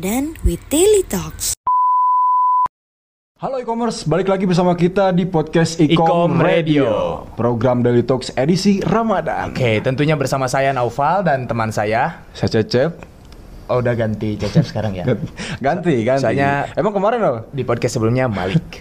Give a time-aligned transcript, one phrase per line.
[0.00, 1.52] Ramadan with Daily Talks.
[3.36, 6.92] Halo e-commerce, balik lagi bersama kita di podcast Ecom Ecom Radio, Radio.
[7.36, 9.52] program Daily Talks edisi Ramadan.
[9.52, 12.24] Oke, tentunya bersama saya Naufal dan teman saya.
[12.32, 12.96] Saya Cecep,
[13.68, 15.04] Oh, udah ganti Cecep sekarang ya.
[15.68, 16.24] ganti ganti.
[16.24, 17.40] Soalnya- emang kemarin apa?
[17.52, 18.80] Di podcast sebelumnya Malik.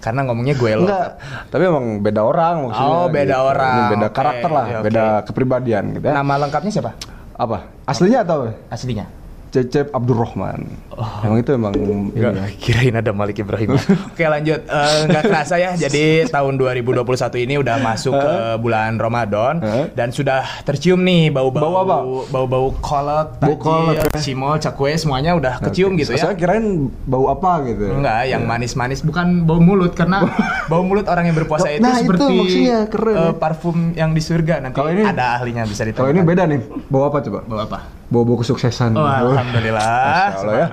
[0.00, 0.88] Karena ngomongnya gue lo.
[0.88, 1.08] Enggak,
[1.52, 2.88] tapi emang beda orang maksudnya.
[2.88, 3.48] Oh, beda gitu.
[3.52, 3.76] orang.
[3.76, 4.84] Ini Beda Oke, karakter lah, oke.
[4.88, 6.14] beda kepribadian gitu ya.
[6.16, 6.96] Nama lengkapnya siapa?
[7.36, 7.68] Apa?
[7.84, 8.48] Aslinya atau?
[8.72, 9.23] Aslinya.
[9.54, 10.66] Cecep Abdurrahman.
[11.22, 12.34] Emang itu emang ini ya.
[12.58, 13.78] Kirain ada Malik Ibrahim.
[14.10, 14.66] Oke, lanjut.
[14.66, 15.78] Eh, Nggak kerasa ya.
[15.78, 17.06] Jadi tahun 2021
[17.40, 21.96] ini udah masuk ke bulan Ramadan dan sudah tercium nih bau-bau Bau apa?
[22.28, 24.18] Bau-bau kolot, Bau kolot, ya.
[24.18, 26.24] cimol, cakwe semuanya udah kecium gitu ya.
[26.24, 27.94] Saya kirain bau apa gitu.
[27.94, 30.26] Enggak, yang manis-manis bukan bau mulut karena
[30.70, 33.30] bau mulut orang yang berpuasa itu Nah, itu seperti maksudnya, keren, ya.
[33.32, 34.58] parfum yang di surga.
[34.60, 36.00] Nanti Kalau ini- ada ahlinya bisa ditanya.
[36.00, 36.58] Kalau ini beda nih,
[36.90, 37.38] bau apa coba?
[37.44, 37.78] Bau apa?
[38.14, 38.94] Bau-bau kesuksesan.
[38.94, 40.38] Oh, alhamdulillah.
[40.38, 40.66] Masya Allah ya.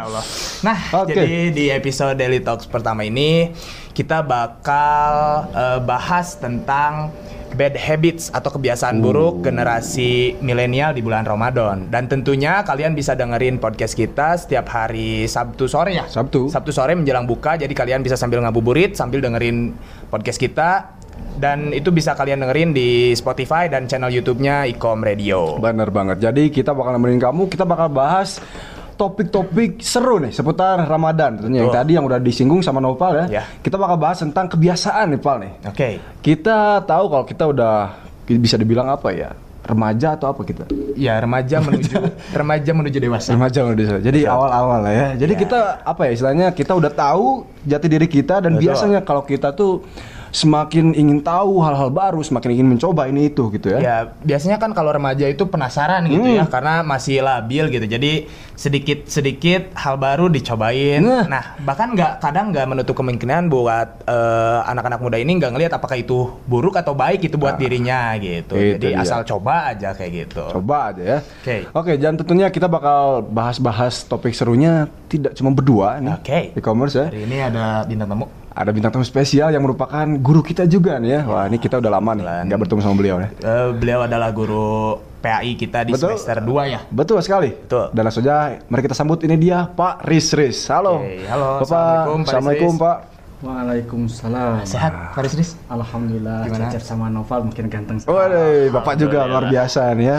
[0.61, 1.17] Nah, Oke.
[1.17, 3.49] jadi di episode Daily Talks pertama ini
[3.97, 5.09] kita bakal
[5.49, 7.09] eh, bahas tentang
[7.51, 11.91] bad habits atau kebiasaan buruk generasi milenial di bulan Ramadan.
[11.91, 16.07] Dan tentunya kalian bisa dengerin podcast kita setiap hari Sabtu sore ya.
[16.07, 16.47] Sabtu.
[16.47, 19.75] Sabtu sore menjelang buka, jadi kalian bisa sambil ngabuburit sambil dengerin
[20.07, 21.00] podcast kita.
[21.31, 25.57] Dan itu bisa kalian dengerin di Spotify dan channel YouTube-nya Ecom Radio.
[25.57, 26.21] Bener banget.
[26.21, 28.37] Jadi kita bakal nemenin kamu, kita bakal bahas
[28.93, 31.65] topik-topik seru nih seputar Ramadan tentunya.
[31.65, 33.41] Yang tadi yang udah disinggung sama Nopal ya.
[33.41, 33.43] Ya.
[33.57, 35.51] Kita bakal bahas tentang kebiasaan nih Pal nih.
[35.65, 35.89] Oke.
[36.21, 37.73] Kita tahu kalau kita udah
[38.29, 39.33] bisa dibilang apa ya?
[39.61, 40.69] Remaja atau apa kita?
[40.93, 41.97] Ya remaja menuju
[42.33, 43.33] remaja menuju dewasa.
[43.33, 43.97] Remaja udah bisa.
[43.97, 45.07] Jadi awal-awal lah ya.
[45.17, 45.39] Jadi Ya.
[45.39, 48.69] kita apa ya istilahnya kita udah tahu jati diri kita dan Betul.
[48.69, 49.81] biasanya kalau kita tuh
[50.31, 53.79] semakin ingin tahu hal-hal baru, semakin ingin mencoba ini itu gitu ya.
[53.79, 56.39] Ya biasanya kan kalau remaja itu penasaran gitu Hmm.
[56.39, 57.85] ya karena masih labil gitu.
[57.85, 61.03] Jadi sedikit sedikit hal baru dicobain.
[61.03, 61.25] Nah.
[61.27, 65.95] Nah bahkan nggak kadang nggak menutup kemungkinan buat eh, anak-anak muda ini nggak ngelihat apakah
[65.95, 68.55] itu buruk atau baik itu buat dirinya gitu.
[68.55, 69.03] Itu Jadi dia.
[69.03, 70.43] asal coba aja kayak gitu.
[70.49, 71.19] Coba aja ya.
[71.21, 71.57] Oke.
[71.73, 76.15] Oke, dan tentunya kita bakal bahas-bahas topik serunya tidak cuma berdua nih.
[76.15, 76.39] Oke.
[76.55, 77.05] E-commerce ya.
[77.11, 78.40] Hari ini ada bintang tamu.
[78.51, 81.21] Ada bintang tamu spesial yang merupakan guru kita juga nih ya.
[81.23, 83.29] Wah, ini kita udah lama nih nggak bertemu sama beliau ya.
[83.31, 86.17] Eh, beliau adalah guru PAI kita di Betul.
[86.17, 86.79] semester 2 ya.
[86.91, 87.53] Betul sekali.
[87.53, 87.93] Betul.
[87.95, 90.67] Dan langsung saja mari kita sambut ini dia Pak Riz Riz.
[90.67, 90.99] Halo.
[90.99, 91.61] Oke, halo.
[91.61, 91.69] Bapak.
[91.69, 92.73] Assalamualaikum, Pak Assalamualaikum.
[92.75, 92.97] Pak.
[93.41, 94.61] Waalaikumsalam.
[94.63, 95.57] Sehat Faris Riz?
[95.65, 96.45] Alhamdulillah.
[96.45, 96.69] Gimana?
[96.69, 97.97] Cecep sama Noval makin ganteng.
[98.05, 100.17] Waduh, Bapak juga luar biasa nih ya.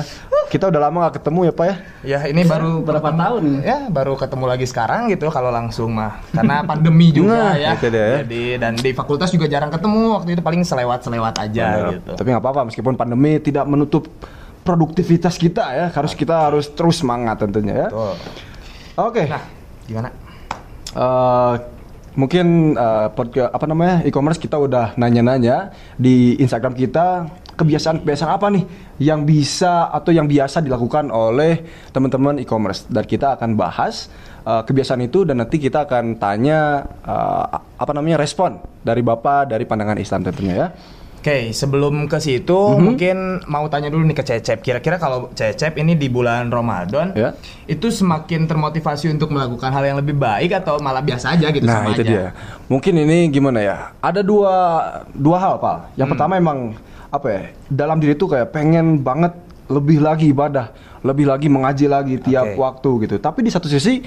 [0.51, 1.75] Kita udah lama gak ketemu ya Pak ya.
[2.03, 3.43] Ya ini baru berapa ketemu- tahun?
[3.63, 7.73] Ya baru ketemu lagi sekarang gitu kalau langsung mah karena pandemi juga Nah, ya.
[7.73, 8.17] itu dia ya.
[8.21, 11.89] Jadi dan di fakultas juga jarang ketemu waktu itu paling selewat-selewat aja Bener.
[11.97, 12.11] gitu.
[12.13, 14.13] Tapi nggak apa-apa meskipun pandemi tidak menutup
[14.61, 15.87] produktivitas kita ya.
[15.89, 17.89] Harus kita harus terus semangat tentunya ya.
[17.89, 18.15] Betul.
[19.01, 19.23] Oke.
[19.25, 19.43] Nah,
[19.89, 20.09] gimana?
[20.93, 21.55] Eh,
[22.13, 22.77] mungkin
[23.17, 27.25] podca- apa namanya e-commerce kita udah nanya-nanya di Instagram kita
[27.57, 28.65] kebiasaan-kebiasaan apa nih
[29.03, 31.63] yang bisa atau yang biasa dilakukan oleh
[31.93, 34.09] teman-teman e-commerce dan kita akan bahas
[34.45, 37.45] eh, kebiasaan itu dan nanti kita akan tanya eh,
[37.77, 40.69] apa namanya respon dari bapak dari pandangan Islam tentunya ya.
[41.23, 42.83] Oke, sebelum ke situ Mhm.
[42.83, 43.17] mungkin
[43.47, 44.59] mau tanya dulu nih ke Cecep.
[44.59, 47.39] Kira-kira kalau Cecep ini di bulan Ramadan Ya.
[47.65, 51.79] itu semakin termotivasi untuk melakukan hal yang lebih baik atau malah biasa aja gitu Nah
[51.79, 52.11] sama itu aja?
[52.11, 52.27] dia.
[52.67, 53.95] Mungkin ini gimana ya?
[54.03, 54.55] Ada dua
[55.15, 55.95] dua hal pak.
[55.95, 56.15] Yang Hmm.
[56.19, 56.59] pertama emang
[57.07, 57.43] apa ya?
[57.71, 59.31] Dalam diri tuh kayak pengen banget
[59.71, 62.59] lebih lagi ibadah, lebih lagi mengaji lagi tiap Oke.
[62.59, 63.17] waktu gitu.
[63.17, 64.03] Tapi di satu sisi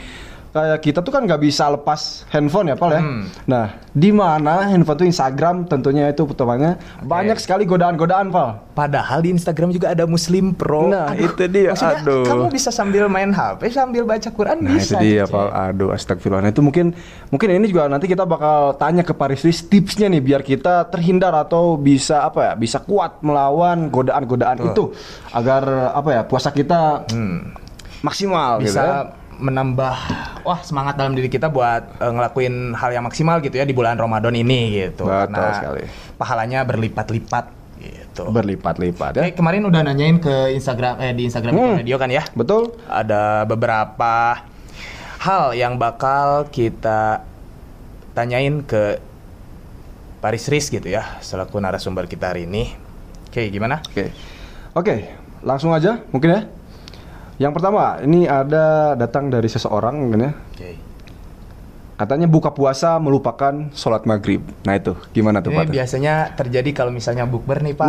[0.56, 3.02] kayak kita tuh kan nggak bisa lepas handphone ya pak ya.
[3.04, 3.28] Hmm.
[3.44, 8.72] Nah di mana handphone tuh Instagram tentunya itu pertamanya banyak sekali godaan-godaan pak.
[8.72, 10.92] Padahal di Instagram juga ada Muslim Pro.
[10.92, 11.72] Nah, itu dia.
[11.72, 12.28] Maksudnya Aduh.
[12.28, 14.96] kamu bisa sambil main HP sambil baca Quran Nah bisa.
[15.00, 15.36] itu dia Cecep.
[15.36, 15.50] Pak.
[15.72, 16.44] Aduh astagfirullah.
[16.44, 16.96] Nah, itu mungkin
[17.32, 21.36] mungkin ini juga nanti kita bakal tanya ke Paris Riz tipsnya nih biar kita terhindar
[21.36, 24.92] atau bisa apa ya bisa kuat melawan godaan-godaan itu
[25.32, 27.04] agar apa ya puasa kita
[28.04, 29.25] maksimal gitu ya.
[29.36, 29.96] Menambah
[30.42, 33.96] wah semangat dalam diri kita buat eh, ngelakuin hal yang maksimal gitu ya di bulan
[33.96, 35.04] Ramadan ini gitu.
[35.06, 35.84] Betul sekali.
[36.16, 37.46] pahalanya berlipat-lipat
[37.80, 38.32] gitu.
[38.32, 39.22] Berlipat-lipat ya.
[39.28, 41.76] Oke, kemarin udah nanyain ke Instagram eh di Instagram Hmm.
[41.84, 42.24] Radio kan ya.
[42.32, 42.72] Betul?
[42.88, 44.40] Ada beberapa
[45.20, 47.26] hal yang bakal kita
[48.16, 49.04] tanyain ke
[50.24, 52.72] Paris Riz gitu ya selaku narasumber kita hari ini.
[53.30, 53.84] Oke, gimana?
[53.84, 54.16] Oke.
[54.72, 54.96] Oke,
[55.44, 56.42] langsung aja mungkin ya.
[57.36, 60.32] Yang pertama, ini ada datang dari seseorang mungkin ya.
[60.32, 60.72] Oke.
[61.96, 64.44] Katanya buka puasa melupakan sholat maghrib.
[64.68, 65.66] Nah itu gimana tuh Ini Pak?
[65.72, 67.88] biasanya terjadi kalau misalnya bukber nih Pak.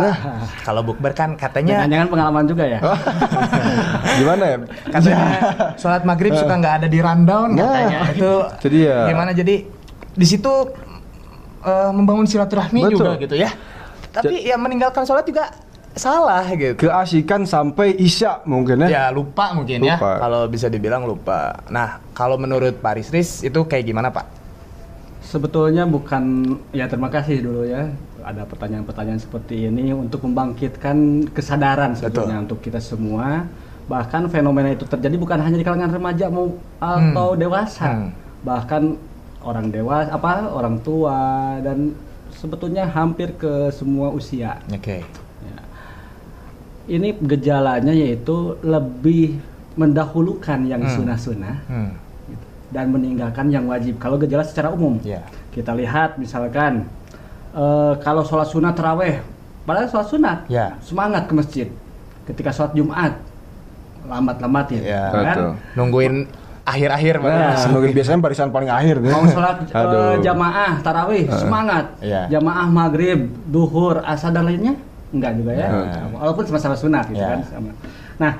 [0.63, 2.79] Kalau bukber kan katanya Jangan-jangan pengalaman juga ya.
[2.79, 2.95] Oh.
[4.19, 4.57] gimana ya?
[4.87, 5.19] katanya
[5.75, 8.97] sholat maghrib suka nggak ada di rundown Nah, katanya itu itu dia.
[9.11, 9.55] gimana jadi
[10.15, 10.53] di situ
[11.61, 12.95] eh, membangun silaturahmi Betul.
[12.95, 13.51] juga gitu ya
[14.07, 15.51] tapi ya meninggalkan sholat juga
[15.99, 18.87] salah gitu Keasikan sampai isya mungkin ya?
[18.87, 20.21] ya lupa mungkin ya Lupa.
[20.21, 24.25] kalau bisa dibilang lupa nah kalau menurut Pak Risris itu kayak gimana Pak
[25.27, 27.91] Sebetulnya bukan ya terima kasih dulu ya
[28.23, 33.47] ada pertanyaan-pertanyaan seperti ini untuk membangkitkan kesadaran sebetulnya untuk kita semua.
[33.87, 37.87] Bahkan fenomena itu terjadi bukan hanya di kalangan remaja mau atau dewasa.
[37.87, 38.11] Hmm.
[38.43, 38.83] Bahkan
[39.47, 41.95] orang dewasa apa orang tua dan
[42.35, 44.59] sebetulnya hampir ke semua usia.
[44.67, 45.26] oke Ya.
[46.87, 49.37] Ini gejalanya yaitu lebih
[49.75, 50.93] mendahulukan yang Hmm.
[50.95, 51.89] sunnah-sunnah hmm.
[52.27, 53.95] gitu, dan meninggalkan yang wajib.
[53.97, 56.87] Kalau gejala secara umum, ya kita lihat misalkan
[57.51, 59.17] eh, kalau sholat sunat teraweh,
[59.63, 60.77] padahal sholat sunat, Ya.
[60.79, 61.67] semangat ke masjid.
[62.23, 63.17] Ketika sholat Jumat,
[64.03, 65.09] lambat-lamatin, Ya.
[65.09, 65.25] kan?
[65.27, 65.51] Betul.
[65.73, 66.15] nungguin
[66.63, 67.15] akhir-akhir.
[67.17, 67.55] Nah,
[67.89, 69.09] biasanya barisan paling akhir deh.
[69.09, 70.19] Mau sholat Aduh.
[70.21, 71.85] jamaah tarawih, semangat.
[71.97, 72.27] Iya.
[72.29, 74.75] Jamaah maghrib, duhur, asar dan lainnya,
[75.09, 75.67] enggak juga ya.
[75.69, 76.01] Iya.
[76.13, 77.29] Walaupun sama-sama sunat gitu Iya.
[77.29, 77.39] kan.
[77.47, 77.71] Sama.
[78.17, 78.31] Nah,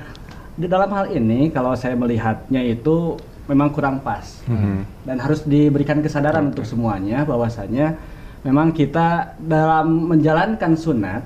[0.54, 3.14] di dalam hal ini kalau saya melihatnya itu
[3.46, 5.06] memang kurang pas Mhm.
[5.06, 7.96] dan harus diberikan kesadaran untuk semuanya bahwasanya
[8.42, 11.22] memang kita dalam menjalankan sunat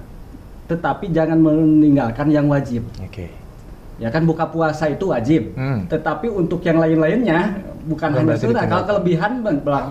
[0.65, 3.27] tetapi jangan meninggalkan yang wajib oke
[3.99, 5.85] ya kan buka puasa itu wajib Hmm.
[5.91, 9.43] tetapi untuk yang lain-lainnya bukan hanya sunat kalau kelebihan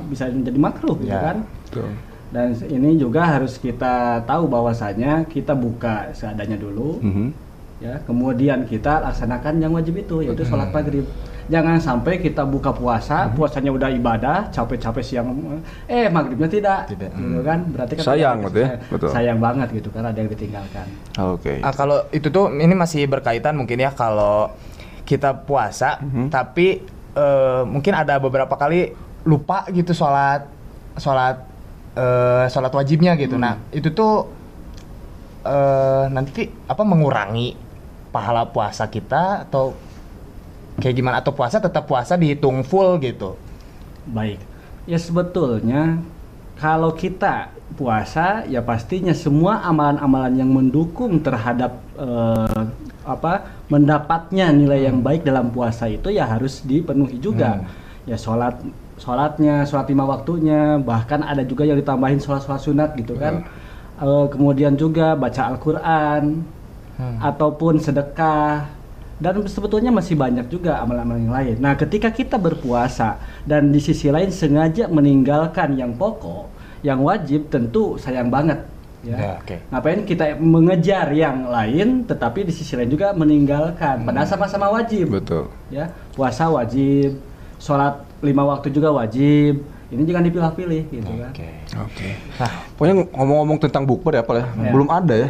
[0.07, 1.21] bisa menjadi makruh gitu Ya.
[1.21, 1.37] kan
[1.67, 1.89] Betul.
[2.31, 7.27] Dan ini juga harus kita tahu bahwasanya kita buka seadanya dulu Mhm.
[7.77, 11.03] ya kemudian kita laksanakan yang wajib itu yaitu sholat maghrib
[11.47, 15.27] jangan sampai kita buka puasa puasanya udah ibadah capek-capek siang
[15.85, 17.11] eh maghribnya tidak, Tidak.
[17.11, 19.09] gitu kan berarti kan Sayang kita- gitu ya, betul.
[19.11, 20.87] sayang banget gitu kan ada yang ditinggalkan
[21.19, 21.59] Oke.
[21.59, 24.55] Ah, kalau itu tuh ini masih berkaitan mungkin ya kalau
[25.03, 26.29] kita puasa Mhm.
[26.29, 26.79] tapi
[27.11, 30.47] eh, mungkin ada beberapa kali lupa gitu sholat
[30.95, 31.50] sholat
[31.95, 33.35] eh, sholat wajibnya gitu.
[33.35, 33.43] Hmm.
[33.43, 34.27] Nah itu tuh
[35.43, 37.55] eh, nanti apa mengurangi
[38.11, 39.71] pahala puasa kita atau
[40.79, 43.35] kayak gimana atau puasa tetap puasa dihitung full gitu.
[44.07, 44.39] Baik.
[44.89, 46.01] Ya sebetulnya
[46.57, 52.63] kalau kita puasa ya pastinya semua amalan-amalan yang mendukung terhadap eh,
[53.01, 57.63] apa mendapatnya nilai yang baik dalam puasa itu ya harus dipenuhi juga.
[57.63, 57.67] Hmm.
[58.09, 58.57] Ya sholat
[59.01, 63.41] sholatnya, sholat lima waktunya, bahkan ada juga yang ditambahin sholat-sholat sunat gitu kan.
[63.97, 66.45] Eh, kemudian juga baca Al-Quran
[67.01, 67.17] Hmm.
[67.17, 68.69] ataupun sedekah
[69.17, 71.55] dan sebetulnya masih banyak juga amalan-amalan yang lain.
[71.57, 76.49] Nah, ketika kita berpuasa dan di sisi lain sengaja meninggalkan yang pokok,
[76.85, 78.61] yang wajib tentu sayang banget
[79.01, 79.17] ya.
[79.17, 79.55] Ya, oke.
[79.73, 85.09] Ngapain kita mengejar yang lain tetapi di sisi lain juga meninggalkan padahal sama-sama wajib.
[85.09, 85.49] Betul.
[85.73, 87.17] Ya, puasa wajib,
[87.57, 89.61] sholat lima waktu juga wajib.
[89.91, 91.31] Ini jangan dipilah-pilih gitu kan.
[91.35, 91.49] Oke.
[91.83, 92.09] Oke.
[92.39, 94.45] Nah Pokoknya ngomong-ngomong tentang bukber ya, Pak ya.
[94.47, 94.71] Ya.
[94.71, 95.29] Belum ada ya.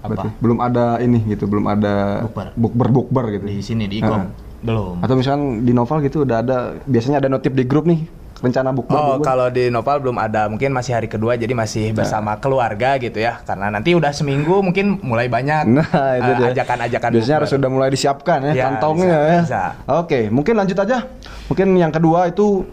[0.00, 0.08] Apa?
[0.08, 2.24] Berarti belum ada ini gitu, belum ada
[2.56, 2.88] Bukber.
[2.88, 3.44] bukber gitu.
[3.44, 4.24] di sini di ikom Ah.
[4.64, 5.04] belum.
[5.04, 8.08] Atau misalnya di novel gitu udah ada biasanya ada notif di grup nih
[8.40, 8.96] rencana bukber.
[8.96, 13.20] Oh, kalau di Noval belum ada, mungkin masih hari kedua, jadi masih bersama keluarga gitu
[13.20, 13.40] ya.
[13.44, 16.48] Karena nanti udah seminggu, mungkin mulai banyak Nah, itu dia.
[16.56, 17.08] ajakan-ajakan.
[17.12, 19.40] Biasanya harus sudah mulai disiapkan ya, Ya, kantongnya bisa, ya.
[19.44, 19.62] bisa.
[20.00, 21.04] Oke, mungkin lanjut aja.
[21.52, 22.64] Mungkin yang kedua itu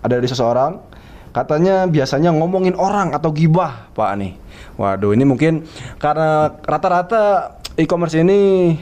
[0.00, 0.80] ada dari seseorang
[1.28, 4.32] katanya biasanya ngomongin orang atau gibah, Pak nih.
[4.78, 5.66] Waduh, ini mungkin
[5.98, 8.38] karena rata-rata e-commerce ini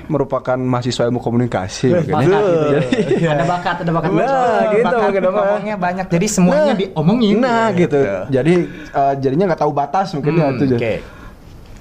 [0.08, 2.08] merupakan mahasiswa ilmu komunikasi.
[2.08, 2.80] Bakat gitu ya.
[2.80, 4.08] Jadi- ada bakat, ada bakat.
[4.10, 4.24] Nah,
[4.72, 5.32] gitu bakat mungkin, Pak.
[5.36, 7.36] ngomongnya banyak, jadi semuanya Nah, diomongin.
[7.38, 8.00] Nah, gitu.
[8.26, 8.54] Jadi
[8.90, 10.64] eh, jadinya nggak tahu batas mungkin ya Hmm, itu.
[10.74, 10.94] Oke.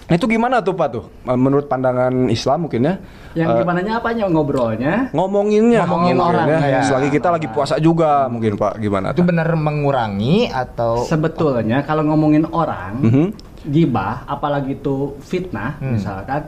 [0.05, 1.03] Nah, itu gimana tuh Pak tuh?
[1.25, 2.93] Menurut pandangan Islam mungkin ya?
[3.33, 4.93] Yang Eh, gimana apanya ngobrolnya?
[5.09, 6.59] ngomonginnya Ngomongin orang, ya.
[6.61, 6.81] ya.
[6.83, 9.09] Selagi kita lagi puasa juga mungkin Pak gimana?
[9.09, 9.31] Itu tuh?
[9.31, 13.25] benar mengurangi atau Sebetulnya kalau ngomongin orang, Mhm.
[13.65, 15.97] gibah, apalagi itu fitnah, Hmm.
[15.97, 16.45] misalkan,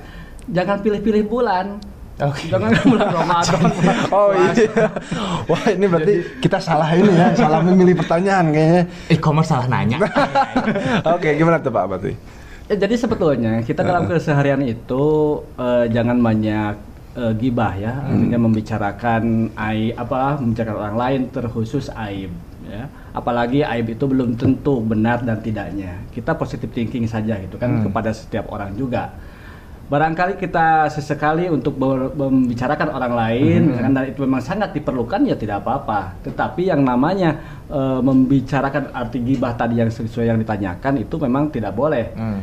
[0.47, 1.79] jangan pilih-pilih bulan.
[2.17, 2.49] Oke.
[2.49, 3.61] Jangan bulan Ramadan.
[4.15, 4.89] Oh iya.
[5.45, 8.83] Wah ini berarti kita salah ini ya, salah memilih pertanyaan kayaknya.
[9.13, 10.01] e-commerce salah nanya.
[11.13, 12.13] Oke, gimana tuh Pak berarti?
[12.67, 15.03] Ya, jadi sebetulnya kita dalam keseharian itu
[15.55, 16.73] eh, jangan banyak
[17.15, 19.23] eh, gibah ya, artinya membicarakan
[19.53, 22.33] aib apa, membicarakan orang lain terkhusus aib
[22.65, 22.89] ya.
[23.13, 26.01] Apalagi aib itu belum tentu benar dan tidaknya.
[26.09, 27.83] Kita positive thinking saja gitu kan Hmm.
[27.87, 29.13] kepada setiap orang juga.
[29.87, 35.63] Barangkali kita sesekali untuk membicarakan orang lain misalkan dan itu memang sangat diperlukan ya tidak
[35.63, 36.19] apa-apa.
[36.27, 41.73] Tetapi yang namanya eh, membicarakan arti gibah tadi yang sesuai yang ditanyakan itu memang tidak
[41.73, 42.11] boleh.
[42.15, 42.41] Hmm.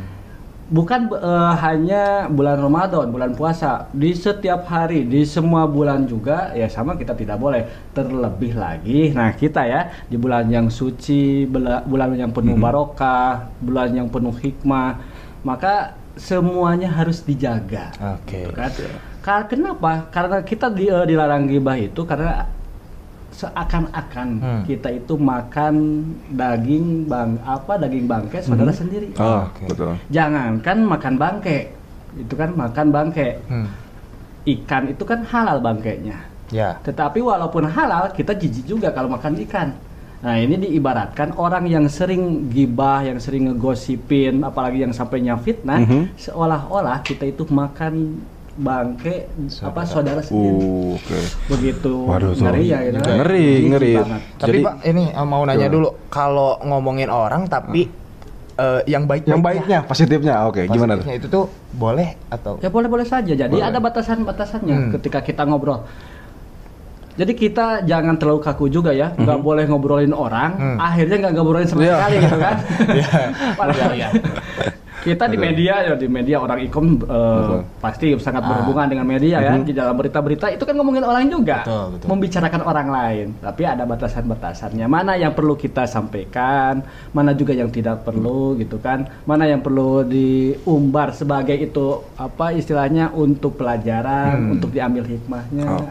[0.65, 6.65] bukan eh, hanya bulan Ramadan, bulan puasa, di setiap hari, di semua bulan juga ya
[6.65, 7.69] sama kita tidak boleh.
[7.93, 11.45] Terlebih lagi, nah kita ya di bulan yang suci,
[11.85, 14.97] bulan yang penuh barokah, bulan yang penuh hikmah,
[15.45, 17.91] maka semuanya harus dijaga.
[18.15, 18.43] Oke.
[18.43, 18.71] Gitu kan?
[19.19, 20.07] Ka- Kenapa?
[20.09, 22.47] Karena kita di, eh, dilarang gibah itu karena
[23.31, 24.61] seakan-akan Hmm.
[24.63, 25.75] kita itu makan
[26.31, 29.11] daging bang apa daging bangkai saudara sendiri.
[29.19, 29.67] Oh, Oke.
[29.67, 29.91] betul.
[30.07, 31.57] Jangankan makan bangke,
[32.15, 33.35] itu kan makan bangke.
[33.51, 33.67] Hmm.
[34.45, 36.15] Ikan itu kan halal bangkainya.
[36.47, 36.79] Ya.
[36.79, 39.73] Tetapi walaupun halal, kita jijik juga kalau makan ikan.
[40.25, 46.17] Nah ini diibaratkan orang yang sering gibah, yang sering ngegosipin, apalagi yang sampainya fitnah, Mhm.
[46.17, 48.25] seolah-olah kita itu makan
[48.57, 49.29] bangke
[49.61, 50.57] apa saudara sendiri.
[50.57, 51.19] Uh, Oke.
[51.45, 52.97] Begitu Waduh, ngeri ya gitu.
[53.03, 53.93] Ngeri, ngeri.
[53.93, 54.21] banget.
[54.33, 57.85] Tapi Jadi- Pak, ini eh, mau nanya dulu, kalau ngomongin orang tapi
[58.55, 60.47] eh, yang baik Yang baiknya, positifnya.
[60.47, 61.11] Oke, gimana tuh?
[61.11, 63.35] itu tuh boleh atau Ya boleh-boleh saja.
[63.35, 63.67] Jadi Boleh.
[63.67, 64.91] ada batasan-batasannya Hmm.
[64.95, 65.83] ketika kita ngobrol.
[67.15, 70.77] Jadi kita jangan terlalu kaku juga ya, nggak boleh ngobrolin orang, Hmm.
[70.77, 71.95] akhirnya nggak ngobrolin sama Iya.
[71.95, 72.55] sekali gitu kan.
[73.59, 74.09] Padahal Iya, iya.
[75.05, 77.61] kita di media ya di media orang ikom Betul.
[77.77, 78.49] pasti sangat Ah.
[78.49, 79.63] berhubungan dengan media ya Mhm.
[79.63, 82.07] di dalam berita-berita itu kan ngomongin orang juga Betul, betul.
[82.09, 86.81] membicarakan orang lain tapi ada batasan-batasannya mana yang perlu kita sampaikan
[87.13, 91.85] mana juga yang tidak perlu gitu kan mana yang perlu diumbar sebagai itu
[92.17, 94.53] apa istilahnya untuk pelajaran Hmm.
[94.57, 95.85] untuk diambil hikmahnya Oh.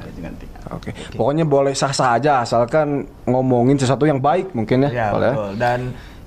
[0.64, 0.90] Itu nanti Oke.
[1.14, 2.88] Pokoknya boleh sah-sah aja asalkan
[3.24, 4.90] ngomongin sesuatu yang baik mungkin ya.
[4.90, 5.30] Ya, Pak, ya.
[5.30, 5.50] betul.
[5.56, 5.80] Dan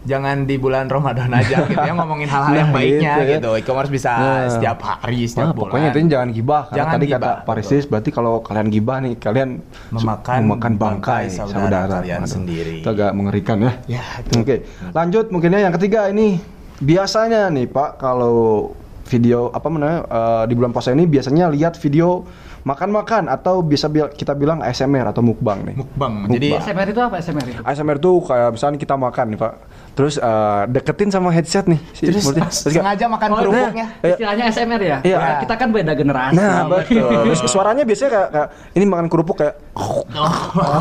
[0.08, 3.34] jangan di bulan Ramadan aja gitu ya ngomongin hal-hal yang Nah, baiknya gitu ya.
[3.36, 3.50] gitu.
[3.60, 4.48] E-commerce bisa Nah.
[4.48, 5.68] setiap hari, setiap bulan.
[5.68, 8.98] pokoknya intinya jangan gibah karena Jangan tadi gibah, kata Pak Risis berarti kalau kalian gibah
[9.02, 9.50] nih kalian
[9.90, 12.76] Memakan memakan bangkai, bangkai saudara saudara, kalian sendiri.
[12.80, 13.72] Itu agak mengerikan ya.
[13.90, 16.40] Ya, Oke, lanjut mungkin ya yang ketiga ini
[16.78, 18.72] biasanya nih Pak kalau
[19.04, 22.24] video apa namanya eh, di bulan puasa ini biasanya lihat video
[22.68, 25.76] makan-makan atau bisa bil- kita bilang ASMR atau mukbang nih.
[25.78, 26.28] Mukbang.
[26.28, 29.54] Jadi SMR itu apa SMR itu ASMR tuh kayak misalnya kita makan nih Pak,
[29.94, 31.80] terus eh, deketin sama headset nih.
[31.94, 33.88] si terus kayak- sengaja makan Oh, kerupuknya.
[33.98, 34.10] Iya.
[34.12, 35.18] istilahnya SMR ya Iya.
[35.18, 37.08] Nah, kita kan beda generasi Nah betul.
[37.24, 39.56] Terus suaranya biasanya kayak, kayak ini makan kerupuk kayak,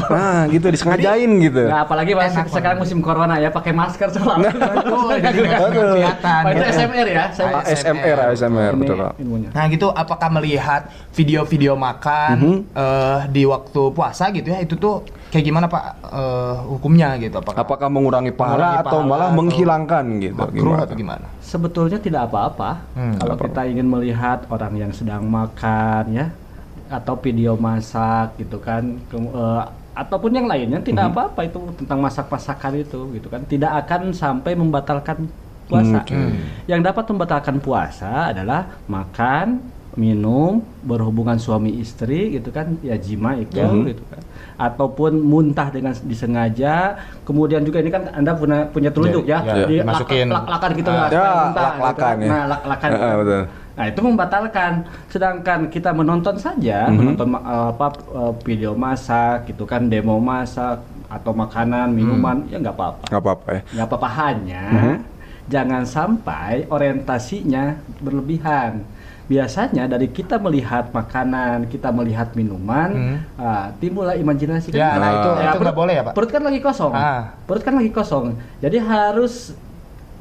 [0.09, 1.63] nah gitu disengajain gitu.
[1.65, 5.87] Nah, apalagi pas Enak sekarang musim corona ya pakai masker jadi nggak Betul.
[5.93, 6.41] kelihatan.
[6.43, 6.75] Pak, itu gitu.
[6.75, 7.25] SMR ya.
[7.31, 8.97] Saya ASMR, ASMR betul.
[9.47, 12.57] Nah gitu, apakah melihat video-video makan Mhm.
[12.73, 17.37] eh, di waktu puasa gitu ya, itu tuh kayak gimana Pak eh, hukumnya gitu?
[17.37, 20.37] Apakah, Apakah mengurangi pahala Mengurangi atau pahala malah atau menghilangkan gitu?
[20.37, 21.27] makruh atau gimana?
[21.39, 23.47] Sebetulnya tidak apa-apa Hmm, kalau apa-apa.
[23.47, 26.27] kita ingin melihat orang yang sedang makan ya
[26.87, 32.73] atau video masak gitu kan Kem- eh, ataupun yang lainnya tidak apa-apa itu tentang masak-masakan
[32.79, 35.25] itu gitu kan tidak akan sampai membatalkan
[35.67, 35.99] puasa.
[35.99, 36.15] Oke.
[36.65, 39.59] Yang dapat membatalkan puasa adalah makan,
[39.97, 43.85] minum, berhubungan suami istri gitu kan, ya jima itu Mhm.
[43.89, 44.21] gitu kan.
[44.57, 47.01] Ataupun muntah dengan disengaja.
[47.25, 50.29] Kemudian juga ini kan Anda punya punya telunjuk ya, Ya, di dimasukin.
[50.29, 50.97] lak- lak-lakan gitu Ah.
[50.97, 52.17] lah, Ya, muntah, lak-lakan gitu kan.
[52.17, 52.29] ya.
[52.29, 52.91] Nah, lak-lakan.
[52.93, 53.43] Heeh, betul.
[53.77, 54.73] Nah, itu membatalkan.
[55.07, 56.95] Sedangkan kita menonton saja, Mhm.
[56.95, 62.57] menonton ma- eh, apa eh, video masak gitu kan, demo masak atau makanan, minuman, ya
[62.59, 63.05] nggak apa-apa.
[63.09, 63.61] Nggak apa-apa ya.
[63.73, 64.95] Nggak apa-apa hanya Mhm.
[65.47, 67.65] jangan sampai orientasinya
[67.99, 68.85] berlebihan.
[69.27, 73.17] Biasanya dari kita melihat makanan, kita melihat minuman, Hmm.
[73.35, 74.79] ah, timbullah imajinasi kan.
[74.79, 75.35] Ya, nah itu Ah.
[75.35, 76.13] itu perut- nggak boleh ya Pak?
[76.15, 76.93] Perut kan lagi kosong.
[76.95, 77.23] Ah.
[77.43, 78.25] Perut kan lagi kosong.
[78.63, 79.35] Jadi harus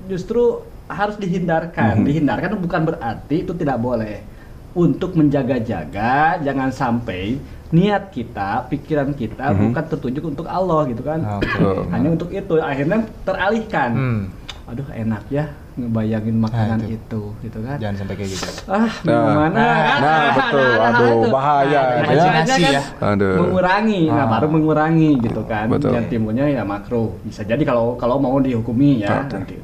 [0.06, 2.02] justru harus dihindarkan.
[2.02, 2.06] Mhm.
[2.06, 4.26] Dihindarkan bukan berarti itu tidak boleh.
[4.74, 7.38] Untuk menjaga-jaga jangan sampai
[7.72, 9.70] niat kita, pikiran kita Mhm.
[9.70, 11.22] bukan tertuju untuk Allah gitu kan.
[11.40, 11.90] Betul.
[11.90, 13.90] Hanya untuk itu akhirnya teralihkan.
[13.94, 14.22] Hmm.
[14.66, 16.96] Aduh enak ya ngebayangin makanan itu.
[16.96, 17.76] itu gitu kan.
[17.78, 18.48] Jangan sampai kayak gitu.
[18.66, 19.60] Ah, Nah, gimana?
[20.00, 20.72] nah, betul.
[20.80, 22.24] Aduh, bahaya, Nah, ya.
[22.24, 22.82] imajinasi ya.
[23.04, 23.36] Aduh.
[23.42, 24.28] Mengurangi, nah Ah.
[24.32, 25.68] baru mengurangi gitu kan.
[25.68, 25.92] Betul.
[25.92, 27.20] Yang timbulnya ya makro.
[27.22, 29.36] Bisa jadi kalau kalau mau dihukumi ya Betul.
[29.38, 29.56] nanti.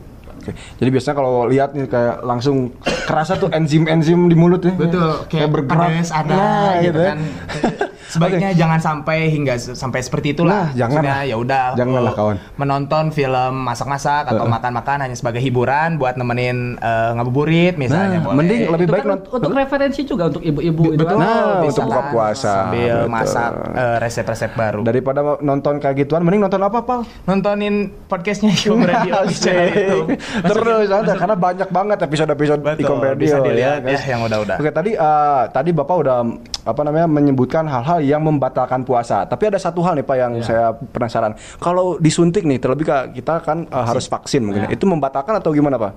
[0.42, 0.52] Oke.
[0.52, 2.74] Jadi biasanya kalau lihat nih kayak langsung
[3.06, 4.74] kerasa tuh enzim-enzim di mulut ya.
[4.74, 5.90] Betul, kayak bergerak.
[5.92, 7.08] pedes ada Nah, gitu ya.
[7.08, 7.18] kan.
[8.12, 10.68] Sebaiknya jangan sampai hingga sampai seperti itulah.
[10.68, 11.66] Nah, jangan ya udah.
[11.74, 12.36] Janganlah, kawan.
[12.60, 18.38] Menonton film masak-masak atau makan-makan hanya sebagai hiburan buat nemenin eh, ngabuburit misalnya Nah, boleh.
[18.38, 21.24] mending lebih Itu baik kan untuk referensi juga untuk ibu-ibu itu Betul, kan.
[21.24, 22.52] Nah, bisa untuk buka kan puasa.
[22.68, 23.10] sambil Betul.
[23.10, 24.80] masak eh, resep-resep baru.
[24.84, 27.02] Daripada nonton kayak gituan, mending nonton apa, Pal?
[27.24, 27.76] Nontonin
[28.06, 30.08] podcastnya Ikom Radio di channel YouTube.
[30.44, 34.02] Terus ada karena banyak banget episode-episode Ikom Radio bisa dilihat guys.
[34.04, 34.58] ya yang udah-udah.
[34.60, 36.18] Oke, tadi eh, tadi Bapak udah
[36.62, 39.26] apa namanya menyebutkan hal-hal yang membatalkan puasa.
[39.26, 41.34] Tapi ada satu hal nih Pak yang saya penasaran.
[41.58, 44.70] Kalau disuntik nih, terlebih kita kan eh, harus vaksin mungkin.
[44.70, 44.78] Ya.
[44.78, 45.94] Itu membatalkan atau gimana, Pak?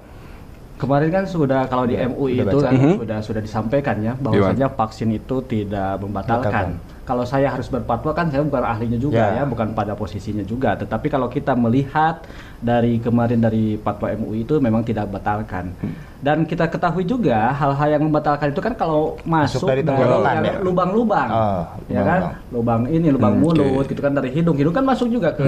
[0.75, 2.66] Kemarin kan sudah kalau di MUI udah itu baca.
[2.66, 2.94] kan Mhm.
[2.99, 6.80] sudah sudah disampaikan ya bahwasanya vaksin itu tidak membatalkan.
[7.05, 9.29] Kalau saya harus berfatwa kan saya bukan ahlinya juga Ya.
[9.31, 10.73] ya, bukan pada posisinya juga.
[10.75, 12.25] Tetapi kalau kita melihat
[12.59, 15.77] dari kemarin dari fatwa MUI itu memang tidak batalkan.
[16.17, 20.57] Dan kita ketahui juga hal-hal yang membatalkan itu kan kalau masuk, dari dari, ya?
[20.57, 23.93] lubang-lubang, Oh, ya kan, lubang ini, lubang Hmm, mulut, oke.
[23.93, 25.45] gitu kan dari hidung, hidung kan masuk juga ke,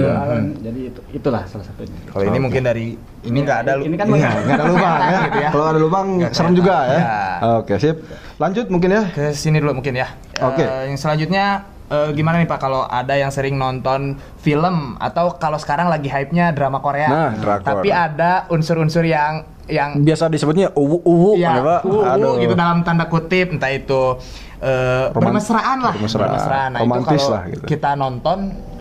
[0.61, 1.97] jadi itu, itulah salah satunya.
[2.05, 2.93] Kalau ini mungkin dari
[3.25, 5.17] ini nggak ada Ini kan Iya, nggak- ada lubang ya.
[5.25, 5.49] Gitu ya.
[5.49, 6.93] Kalau ada lubang serem juga ya.
[6.93, 7.57] Ya.
[7.57, 7.97] Oke, sip.
[8.37, 9.03] Lanjut mungkin ya.
[9.09, 10.13] ke sini dulu mungkin ya.
[10.39, 10.61] Oke.
[10.61, 11.45] Eh, yang selanjutnya
[11.87, 16.53] eh, gimana nih Pak kalau ada yang sering nonton film atau kalau sekarang lagi hype-nya
[16.53, 17.07] drama Korea.
[17.07, 17.81] Nah, drakor.
[17.81, 21.81] Tapi ada unsur-unsur yang yang Biasa disebutnya uwu-uwu ya, ya, Pak.
[21.83, 22.33] uh, uh, Aduh.
[22.39, 24.15] gitu dalam tanda kutip entah itu
[24.57, 26.69] eh, Roman- bermesraan lah, bermesraan.
[26.71, 27.63] Nah, Romantis itu kalau lah gitu.
[27.67, 28.37] kita nonton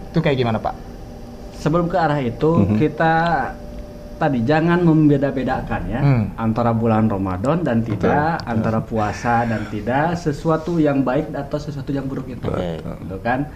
[0.09, 0.75] itu kayak gimana Pak?
[1.57, 2.77] sebelum ke arah itu Mhm.
[2.79, 3.15] kita
[4.17, 6.25] tadi jangan membeda-bedakan ya Hmm.
[6.35, 12.05] antara bulan Ramadan dan tidak antara puasa dan tidak sesuatu yang baik atau sesuatu yang
[12.05, 12.49] buruk itu.
[12.81, 13.47] Gitu kan?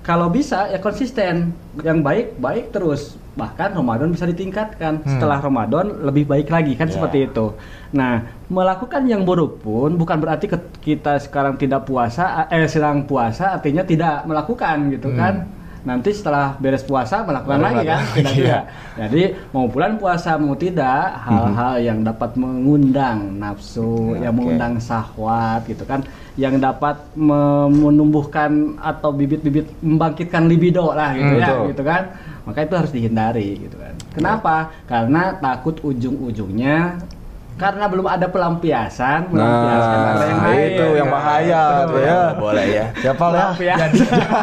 [0.00, 1.50] Kalau bisa ya konsisten.
[1.78, 3.18] Yang baik baik terus.
[3.34, 5.02] Bahkan Ramadan bisa ditingkatkan.
[5.02, 5.08] Hmm.
[5.08, 7.52] setelah Ramadan lebih baik lagi kan seperti itu.
[7.90, 10.46] Nah melakukan yang buruk pun bukan berarti
[10.78, 15.18] kita sekarang tidak puasa eh sedang puasa artinya tidak melakukan gitu Hmm.
[15.18, 15.34] kan
[15.86, 18.02] nanti setelah beres puasa melakukan Baru lagi kan?
[18.10, 18.58] tidak Iya.
[18.90, 24.36] tidak jadi mau bulan puasa mau tidak hal-hal yang dapat mengundang nafsu yang Oke.
[24.36, 26.02] mengundang syahwat gitu kan
[26.34, 31.66] yang dapat me- menumbuhkan atau bibit-bibit membangkitkan libido lah gitu Hmm, ya betul.
[31.70, 32.02] gitu kan?
[32.42, 33.94] Maka itu harus dihindari gitu kan.
[34.12, 34.54] Kenapa?
[34.84, 37.00] Karena takut ujung-ujungnya
[37.56, 40.68] karena belum ada pelampiasan melampiaskan Nah, pada yang lain.
[40.68, 42.20] itu yang bahaya tuh ya.
[42.34, 42.86] Boleh ya.
[42.94, 43.30] Siapa ya?
[43.32, 43.90] Pelampiasan.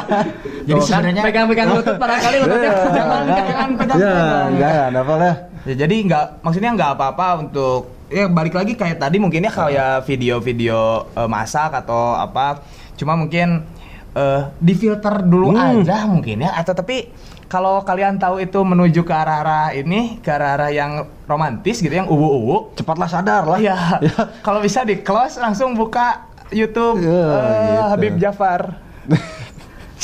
[0.67, 2.89] Jadi kan, sebenarnya- pegang-pegang lutut barangkali lututnya Iya.
[2.89, 4.13] jangan jangan pegang Ya,
[4.47, 5.33] enggak ya, Naval ya.
[5.63, 7.79] Ya, jadi nggak maksudnya nggak apa-apa untuk
[8.09, 10.79] ya balik lagi kayak tadi mungkin ya kayak video-video
[11.13, 12.59] eh, masak atau apa
[12.93, 13.63] cuma mungkin
[14.11, 15.79] eh, difilter dulu Hmm.
[15.79, 17.07] aja mungkin ya atau tapi
[17.53, 20.91] kalau kalian tahu itu menuju ke arah-arah ini ke arah-arah yang
[21.23, 23.61] romantis gitu yang uwu-uwu Cepatlah sadar lah.
[23.61, 23.77] ya
[24.45, 27.81] kalau bisa di close langsung buka YouTube Ya, eh, gitu.
[27.91, 28.61] Habib Jafar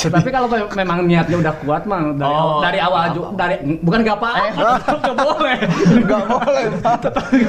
[0.02, 2.58] Tapi kalau me- memang niatnya udah kuat mah dari, Oh.
[2.58, 5.58] dari awal ju- dari bukan gak apa-apa, nggak boleh.
[5.92, 7.02] Enggak boleh, Pak.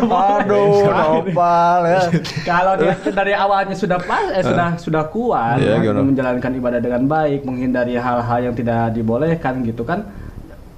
[0.03, 2.01] Aduh, nopal ya.
[2.41, 6.03] Kalau dia dari awalnya sudah pas, eh, sudah sudah kuat Iya, ya, gimana?
[6.03, 10.03] menjalankan ibadah dengan baik, menghindari hal-hal yang tidak dibolehkan gitu kan,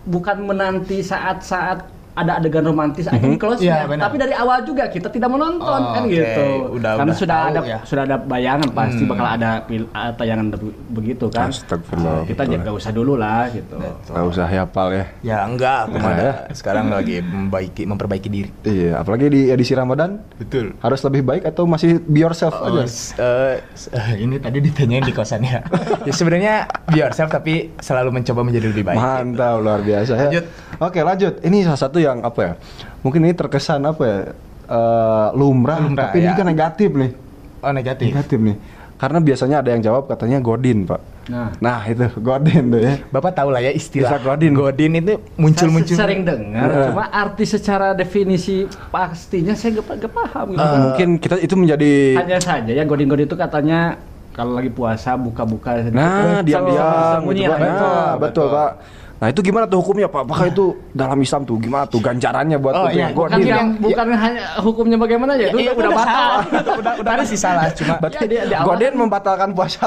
[0.04, 4.06] bukan menanti saat-saat ada adegan romantis aja di close Iya, benar.
[4.06, 6.14] tapi dari awal juga kita tidak menonton Oh, kan oke.
[6.14, 7.78] gitu Udah- karena udah sudah tahu ada ya.
[7.84, 9.10] sudah ada bayangan pasti Hmm.
[9.10, 9.50] bakal ada
[9.92, 14.46] ah, tayangan be- begitu kan Astagfirullah, Nah, kita jangan usah dulu lah gitu Enggak usah
[14.46, 15.06] hafal ya.
[15.22, 16.32] ya enggak Nah, ya.
[16.52, 21.66] sekarang lagi membaiki memperbaiki diri Iya, apalagi di edisi Ramadan betul harus lebih baik atau
[21.66, 22.86] masih be yourself Oh, aja?
[23.18, 23.56] eh,
[23.90, 25.66] eh, ini tadi ditanyain di kosannya.
[26.08, 26.54] ya sebenarnya
[26.86, 28.96] be yourself tapi selalu mencoba menjadi lebih baik.
[28.96, 30.30] Mantap luar biasa ya.
[30.30, 30.46] Lanjut.
[30.80, 31.34] Oke lanjut.
[31.40, 32.54] Ini salah satu yang apa ya?
[33.00, 34.20] Mungkin ini terkesan apa ya?
[34.64, 36.36] eh, lumrah, Lumrah, tapi ini ya.
[36.36, 37.12] kan negatif nih.
[37.60, 38.08] Oh negatif.
[38.10, 38.58] Negatif nih.
[38.94, 41.02] Karena biasanya ada yang jawab katanya Godin, Pak.
[41.24, 42.94] nah Nah, itu Godin tuh ya.
[43.10, 44.52] Bapak tahu lah ya istilah Istilah Godin.
[44.54, 45.96] Godin itu Saya muncul-muncul.
[45.96, 46.88] sering dengar, Heeh.
[46.88, 50.64] cuma arti secara definisi pastinya saya gak, gak paham gitu.
[50.64, 54.00] Eh, mungkin kita itu menjadi Hanya saja ya godin-godin itu katanya
[54.32, 56.56] kalau lagi puasa buka-buka Nah, gitu.
[56.56, 57.60] diam-diam gitu, lah, Pak.
[57.60, 57.92] betul.
[57.92, 58.72] Nah, betul, Pak.
[59.14, 60.28] Nah, itu gimana tuh hukumnya, Pak?
[60.28, 63.08] Apakah itu dalam Islam tuh gimana tuh ganjarannya buat Oh, iya.
[63.08, 63.48] yang Bukan, Godin?
[63.48, 66.04] yang, bukan hanya hukumnya bagaimana ya, itu iya, udah, udah batal.
[66.04, 66.42] salah.
[66.82, 69.86] udah udah pasti salah cuma Berarti Ya, di- di awal Godin kan- membatalkan puasa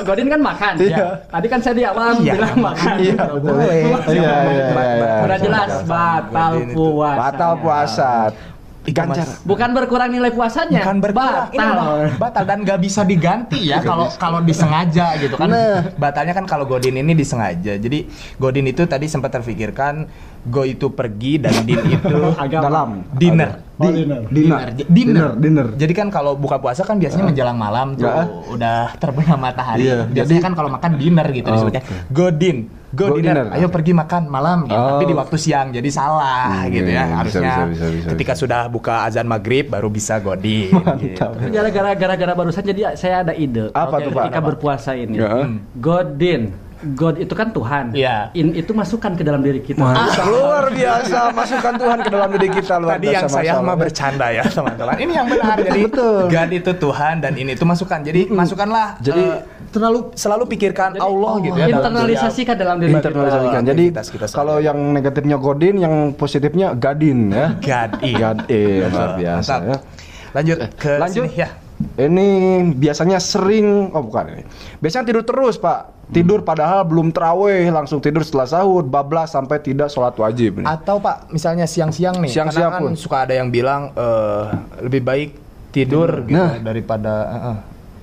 [0.00, 0.72] Godin kan makan.
[0.78, 0.94] Iya.
[0.94, 1.08] ya.
[1.26, 2.94] Tadi kan saya di awal Iya, bilang makan.
[2.98, 3.66] Iya, boleh.
[3.66, 5.12] Iya, iya, iya, iya.
[5.20, 7.18] Udah jelas batal puasa.
[7.18, 8.10] Batal puasa.
[8.92, 9.26] Ganjar.
[9.42, 10.80] Bukan berkurang nilai puasanya.
[10.80, 11.70] Bukan berkurang, ini batal.
[11.70, 15.46] memang batal dan nggak bisa diganti ya kalau kalau disengaja gitu kan.
[15.46, 15.90] Nah.
[15.94, 17.74] Batalnya kan kalau Godin ini disengaja.
[17.74, 20.06] Jadi Godin itu tadi sempat terfikirkan
[20.42, 22.64] Go itu pergi dan din itu Agama.
[22.64, 22.90] Dalam.
[23.12, 23.60] dinner.
[23.76, 24.20] Oh, dinner.
[24.26, 24.66] Dinner.
[24.72, 25.28] J- dinner.
[25.34, 25.66] Dinner.
[25.74, 28.24] Jadi kan kalau buka puasa kan biasanya menjelang malam tuh Ya.
[28.48, 29.84] udah terbenam matahari.
[29.84, 31.82] Iya, Biasanya jadi- kan kalau makan dinner gitu Oh, disebutnya.
[31.82, 31.96] oke.
[32.10, 32.79] Go din.
[32.90, 33.46] Go, Go dinner.
[33.46, 33.54] dinner.
[33.54, 34.74] Ayo pergi makan malam gitu.
[34.74, 34.88] Oh.
[34.92, 37.04] Tapi di waktu siang jadi salah Hmm, gitu iya, ya.
[37.06, 38.42] bisa, Harusnya bisa, bisa, bisa, ketika bisa.
[38.42, 40.74] sudah buka azan maghrib baru bisa go din.
[40.98, 41.26] gitu.
[41.48, 43.70] Gara-gara gara-gara barusan jadi saya ada ide.
[43.70, 44.22] Apa Oke, tuh Pak?
[44.24, 44.48] Ketika Apa?
[44.48, 45.16] berpuasa ini.
[45.16, 45.46] Ya.
[45.76, 46.42] Godin.
[46.80, 47.92] God itu kan Tuhan.
[47.92, 48.32] Iya.
[48.32, 49.76] In itu masukkan ke dalam diri kita.
[49.78, 50.24] Mantap.
[50.24, 54.26] Luar biasa masukkan Tuhan ke dalam diri kita luar Tadi biasa yang saya mah bercanda
[54.32, 54.96] ya teman-teman.
[54.96, 55.56] Ini yang benar.
[55.68, 56.20] Jadi Betul.
[56.26, 58.00] God itu Tuhan dan ini itu masukan.
[58.00, 58.96] Jadi masukkanlah.
[58.98, 59.38] Jadi- eh,
[59.70, 61.66] terlalu selalu pikirkan Jadi, Allah oh, gitu ya.
[61.70, 63.08] internalisasikan dalam diri kita.
[63.10, 63.62] internalisasikan.
[63.62, 63.84] Jadi
[64.34, 67.46] kalau yang negatifnya Godin, yang positifnya Gadin ya.
[67.62, 68.14] God in.
[68.18, 69.76] God in luar biasa ya.
[70.30, 71.26] Lanjut ke Lanjut.
[71.26, 71.48] sini ya.
[71.96, 72.28] Ini
[72.76, 74.44] biasanya sering, oh bukan ini.
[74.84, 79.88] Biasanya tidur terus pak, tidur padahal belum terawih, langsung tidur setelah sahur, bablas sampai tidak
[79.88, 80.60] sholat wajib.
[80.60, 80.68] Nih.
[80.68, 82.28] Atau Pak, misalnya siang-siang nih.
[82.28, 83.00] Siang-siang karena kan pun.
[83.00, 84.44] suka ada yang bilang eh,
[84.84, 85.30] lebih baik
[85.72, 86.60] tidur gitu Nah.
[86.60, 87.56] daripada eh, eh.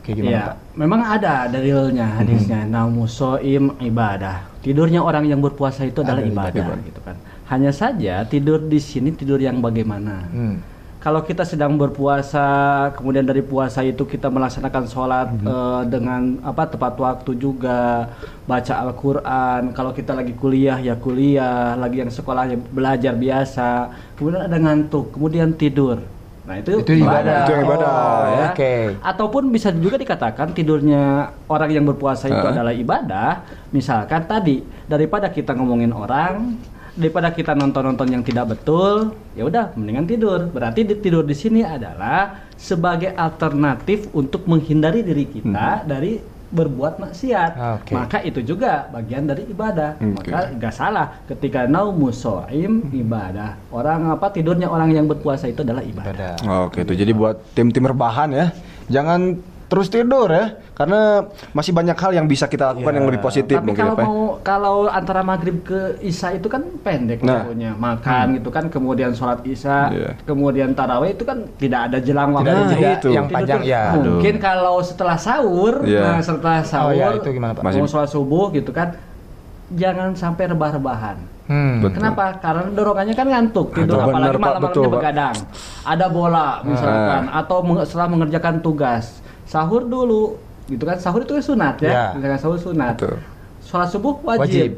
[0.07, 0.55] Kayak gimana Pak?
[0.79, 2.63] memang ada dalilnya hadisnya.
[2.63, 4.47] Naumu soim ibadah.
[4.63, 6.87] Tidurnya orang yang berpuasa itu adalah Ada ibadah, ibadah.
[6.87, 7.15] gitu kan.
[7.51, 10.23] Hanya saja tidur di sini tidur yang bagaimana.
[10.31, 10.63] Hmm.
[10.97, 12.43] Kalau kita sedang berpuasa,
[12.97, 18.11] kemudian dari puasa itu kita melaksanakan sholat eh, dengan apa tepat waktu juga,
[18.43, 19.71] baca Al-Quran.
[19.71, 23.93] Kalau kita lagi kuliah ya kuliah, lagi yang sekolah ya belajar biasa.
[24.19, 26.01] Kemudian ada ngantuk, kemudian tidur.
[26.47, 27.43] Nah itu, Itu ibadah.
[27.43, 28.47] Itu ibadah, Oh, ya.
[28.55, 28.95] Oke.
[29.03, 32.55] Ataupun bisa juga dikatakan tidurnya orang yang berpuasa itu Hah?
[32.55, 33.43] adalah ibadah.
[33.75, 36.55] Misalkan tadi daripada kita ngomongin orang,
[36.95, 40.47] daripada kita nonton-nonton yang tidak betul, ya udah mendingan tidur.
[40.47, 47.51] Berarti tidur di sini adalah sebagai alternatif untuk menghindari diri kita dari berbuat maksiat.
[47.81, 47.93] Oke.
[47.93, 49.99] Maka itu juga bagian dari ibadah.
[49.99, 50.31] Oke.
[50.31, 53.59] Maka nggak salah ketika naumu so'im ibadah.
[53.71, 56.07] Orang apa tidurnya orang yang berpuasa itu adalah ibadah.
[56.07, 56.33] Ibadah.
[56.67, 58.45] Oke, itu jadi buat tim-tim rebahan ya,
[58.87, 59.35] jangan
[59.67, 62.97] terus tidur ya, karena masih banyak hal yang bisa kita lakukan Iya.
[62.97, 66.63] yang lebih positif Tapi mungkin kalau ya, mau kalau antara maghrib ke isya itu kan
[66.79, 67.43] pendek Nah.
[67.43, 70.09] waktunya makan gitu kan kemudian sholat isya Iya.
[70.23, 73.09] kemudian tarawih itu kan tidak ada jelang waktu Tidak ada Nah, jeda itu.
[73.09, 73.83] yang Tidur panjang ya.
[73.93, 76.01] mungkin kalau setelah sahur Iya.
[76.01, 77.61] nah setelah sahur Oh, ya, itu gimana, Pak?
[77.61, 78.95] Masih- mau sholat subuh gitu kan
[79.69, 81.79] jangan sampai rebah-rebahan Hmm.
[81.79, 82.03] Betul.
[82.03, 82.35] Kenapa?
[82.37, 84.51] Karena dorongannya kan ngantuk tidur Betul, apalagi benar, Pak.
[84.59, 85.35] malam-malamnya begadang.
[85.81, 87.39] Ada bola misalkan Ah.
[87.39, 89.23] atau meng- setelah mengerjakan tugas.
[89.47, 90.35] Sahur dulu
[90.67, 90.97] gitu kan.
[90.97, 91.89] Sahur itu kan sunat ya.
[91.89, 92.03] Ya.
[92.13, 92.95] Misalkan sahur sunat.
[92.95, 93.15] Betul.
[93.63, 94.43] Sholat subuh wajib.
[94.43, 94.71] Wajib.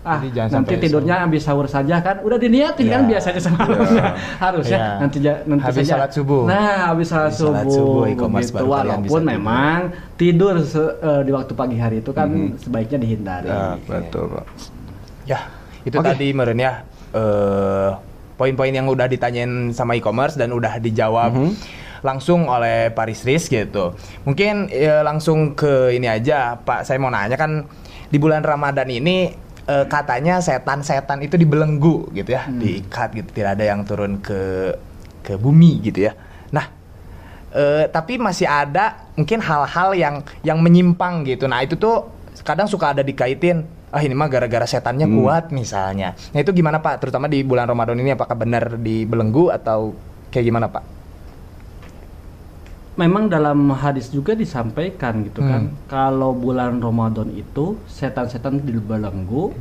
[0.00, 2.22] Ah, Jadi jangan nanti tidurnya habis sahur saja kan.
[2.22, 3.08] Udah diniatin kan Ya.
[3.10, 4.06] biasanya semalamnya.
[4.38, 4.90] Harusnya Ya.
[4.96, 5.92] nanti ja- nanti Habis saja.
[5.92, 6.42] sholat subuh.
[6.46, 7.74] Nah, habis sholat Habis sholat subuh.
[7.74, 9.32] subuh, e-commerce kalian Walaupun tidur.
[9.34, 9.78] memang
[10.14, 12.54] tidur se- eh, di waktu pagi hari itu kan Mhm.
[12.56, 13.48] sebaiknya dihindari.
[13.48, 14.44] Ya, Betul, Pak.
[15.24, 15.40] Ya,
[15.82, 16.06] itu Oke.
[16.06, 16.72] tadi meren ya
[17.10, 17.90] eh,
[18.36, 21.50] poin-poin yang udah ditanyain sama e-commerce dan udah dijawab Mhm.
[22.06, 23.98] Langsung oleh Paris Riz gitu.
[24.22, 26.86] Mungkin ya, langsung ke ini aja, Pak.
[26.86, 27.66] Saya mau nanya kan
[28.06, 29.34] di bulan Ramadan ini
[29.66, 34.70] eh, katanya setan-setan itu dibelenggu gitu ya, diikat gitu, tidak ada yang turun ke
[35.26, 36.14] ke bumi gitu ya.
[36.54, 36.70] Nah,
[37.50, 41.50] eh, tapi masih ada mungkin hal-hal yang yang menyimpang gitu.
[41.50, 42.06] Nah, itu tuh
[42.46, 45.18] kadang suka ada dikaitin ah ini mah gara-gara setannya Hmm.
[45.18, 46.14] kuat misalnya.
[46.30, 47.02] Nah, itu gimana Pak?
[47.02, 49.94] Terutama di bulan Ramadan ini apakah benar dibelenggu atau
[50.30, 50.84] kayak gimana Pak?
[52.96, 55.68] Memang dalam hadis juga disampaikan gitu kan.
[55.68, 55.76] Hmm.
[55.86, 59.52] kalau bulan Ramadan itu setan-setan dibelenggu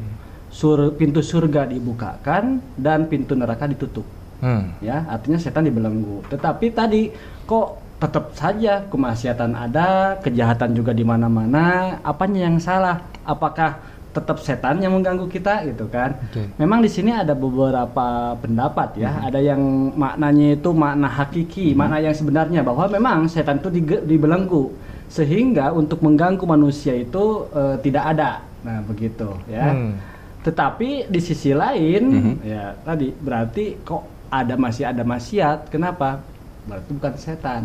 [0.50, 4.08] sur pintu surga dibukakan dan pintu neraka ditutup.
[4.40, 4.76] Hmm.
[4.84, 7.08] ya artinya setan dibelenggu tetapi tadi
[7.48, 13.00] kok tetap saja kemaksiatan ada kejahatan juga di mana-mana apanya yang salah?
[13.24, 13.80] Apakah
[14.16, 16.48] tetap setan yang mengganggu kita gitu kan Oke.
[16.56, 19.60] memang di sini ada beberapa pendapat ya ada yang
[19.92, 23.68] maknanya itu makna hakiki makna yang sebenarnya bahwa memang setan itu
[24.08, 24.72] dibelenggu
[25.12, 30.00] sehingga untuk mengganggu manusia itu eh, tidak ada nah begitu ya Hmm.
[30.42, 32.34] tetapi di sisi lain Mhm.
[32.42, 35.70] ya tadi berarti kok ada masih ada maksiat.
[35.70, 36.20] Kenapa?
[36.66, 37.62] Berarti bukan setan.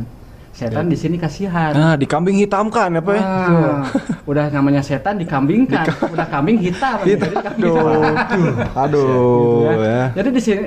[0.50, 1.72] Setan di sini kasihan.
[1.72, 3.22] Nah, dikambing hitamkan ya, Pak ya?
[3.22, 3.80] Ah,
[4.22, 7.00] udah namanya setan dikambingkan, udah kambing hitam.
[7.00, 8.40] Jadi kambing Aduh, hitam.
[8.74, 9.08] aduh,
[9.64, 9.88] Gitu ya.
[9.88, 10.04] ya.
[10.12, 10.62] Jadi di sini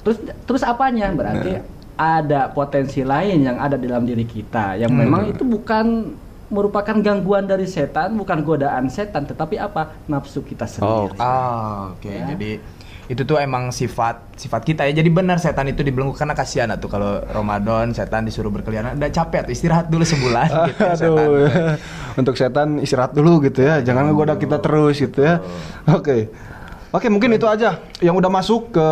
[0.00, 1.10] terus terus apanya?
[1.10, 1.58] Berarti
[1.92, 5.00] ada potensi lain yang ada di dalam diri kita yang Hmm.
[5.00, 6.14] memang itu bukan
[6.48, 9.96] merupakan gangguan dari setan, bukan godaan setan, tetapi apa?
[10.04, 11.16] Nafsu kita sendiri.
[11.16, 12.04] Ah, oke.
[12.06, 12.28] Ya.
[12.28, 12.60] Jadi
[13.12, 14.96] itu tuh emang sifat sifat kita ya.
[15.04, 18.96] Jadi benar setan itu dibelenggu karena kasihan tuh kalau Ramadan setan disuruh berkeliaran.
[18.96, 21.26] Udah capek tuh istirahat dulu sebulan gitu ya, setan.
[21.28, 21.76] Aduh, ya.
[22.16, 25.44] untuk setan istirahat dulu gitu ya, jangan ngegoda kita terus gitu ya.
[25.92, 26.32] Oke.
[26.92, 28.86] Oke, mungkin itu aja yang udah masuk ke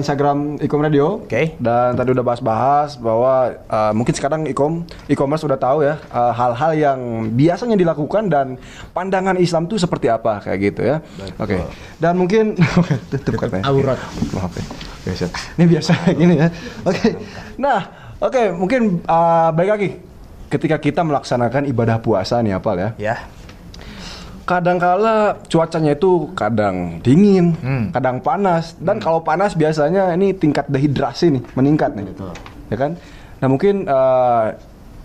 [0.00, 1.20] Instagram Ikom Radio.
[1.20, 1.52] Oke.
[1.60, 6.72] Dan tadi udah bahas-bahas bahwa uh, mungkin sekarang Ikom e-commerce udah tahu ya uh, hal-hal
[6.72, 6.98] yang
[7.36, 8.56] biasanya dilakukan dan
[8.96, 11.04] pandangan Islam tuh seperti apa kayak gitu ya.
[11.36, 11.60] Oke.
[12.00, 12.56] Dan mungkin
[13.12, 13.68] tutup katanya.
[13.68, 14.00] Aurat.
[14.32, 14.64] Maaf ya.
[15.04, 15.36] Oke, siap.
[15.60, 16.48] Ini biasa gini ya.
[16.88, 17.20] Oke.
[17.60, 17.80] Nah,
[18.16, 19.88] oke, mungkin uh, balik lagi
[20.48, 23.16] ketika kita melaksanakan ibadah puasa nih apal ya Ya.
[24.52, 25.14] Kadangkala
[25.48, 27.84] cuacanya itu kadang dingin, Hmm.
[27.90, 32.12] kadang panas, dan kalau panas biasanya ini tingkat dehidrasi nih meningkat nih,
[32.68, 32.92] ya kan?
[33.40, 34.46] Nah mungkin eh,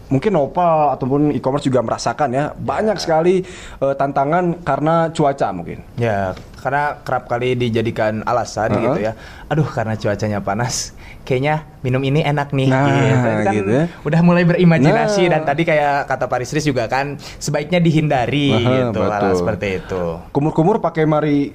[0.08, 3.44] mungkin Nopal ataupun e-commerce juga merasakan ya banyak sekali
[3.78, 5.84] eh, tantangan karena cuaca mungkin.
[5.96, 8.84] Ya, karena kerap kali dijadikan alasan Uh-huh.
[8.96, 9.14] gitu ya.
[9.48, 10.92] Aduh, karena cuacanya panas,
[11.24, 12.68] kayaknya minum ini enak nih.
[12.68, 13.28] Nah, gitu.
[13.48, 13.84] Kan gitu ya.
[14.04, 15.40] Udah mulai berimajinasi Nah.
[15.40, 20.04] dan tadi kayak kata Pak Risris juga kan sebaiknya dihindari Aha, gitu hal seperti itu.
[20.32, 21.52] Kumur-kumur pakai mari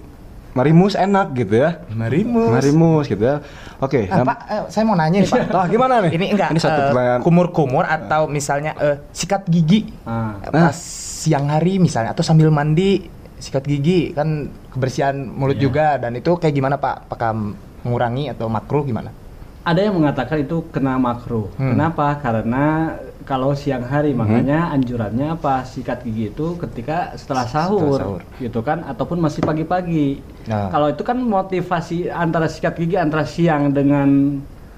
[0.53, 1.81] marimus enak gitu ya.
[1.91, 2.51] Marimus.
[2.51, 3.41] Marimus gitu ya.
[3.79, 4.07] Oke.
[4.07, 5.49] Ah, nah- Pak, eh, saya mau nanya nih Pak.
[5.51, 6.11] Ah, gimana nih?
[6.12, 7.21] Ini enggak Ini satu eh, pertanyaan.
[7.21, 10.37] kumur-kumur atau misalnya eh, sikat gigi Ah.
[10.43, 10.77] Pas
[11.23, 15.62] siang hari misalnya atau sambil mandi sikat gigi kan kebersihan mulut Iya.
[15.62, 17.09] juga dan itu kayak gimana Pak?
[17.09, 17.31] Apakah
[17.83, 19.11] mengurangi atau makruh gimana?
[19.62, 21.47] Ada yang mengatakan itu kena makruh.
[21.55, 21.73] Hmm.
[21.73, 22.19] Kenapa?
[22.19, 24.20] Karena kalau siang hari Hmm.
[24.20, 28.20] makanya anjurannya apa sikat gigi itu ketika setelah sahur, sahur.
[28.37, 30.22] gitu kan ataupun masih pagi-pagi.
[30.46, 30.68] Nah.
[30.68, 34.08] Kalau itu kan motivasi antara sikat gigi antara siang dengan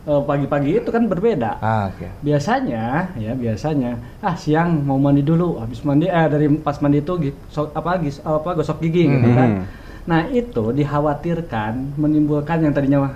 [0.04, 1.56] eh, pagi-pagi itu kan berbeda.
[1.58, 2.20] Ah, oke.
[2.20, 7.14] Biasanya ya biasanya ah siang mau mandi dulu habis mandi eh dari pas mandi itu
[7.48, 9.38] so- apa gis, apa gosok gigi gitu Hmm.
[9.40, 9.50] kan.
[10.04, 13.08] Nah, itu dikhawatirkan menimbulkan yang tadinya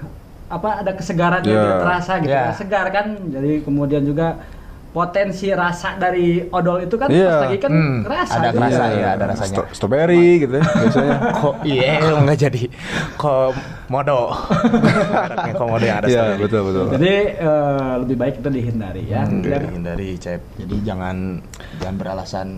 [0.48, 1.62] apa ada kesegaran yang Ya.
[1.62, 3.06] tidak terasa gitu kan, segar kan.
[3.28, 4.40] Jadi kemudian juga
[4.88, 7.28] potensi rasa dari odol itu kan Iya.
[7.28, 8.58] pas lagi kan Hmm, kerasa ada gitu.
[8.58, 9.48] kerasa Iya, ya, ada rasanya.
[9.52, 11.16] Stro- strawberry gitu ya biasanya.
[11.38, 12.62] Kok iya nggak jadi
[13.18, 14.20] komodo.
[15.12, 16.42] Mereknya komodo yang ada Iya, strawberry.
[16.42, 16.84] betul betul.
[16.94, 19.22] Jadi eh, lebih baik itu dihindari ya.
[19.22, 20.40] Hmm, Dan- hindari cep.
[20.56, 21.16] Jadi jangan
[21.78, 22.48] jangan beralasan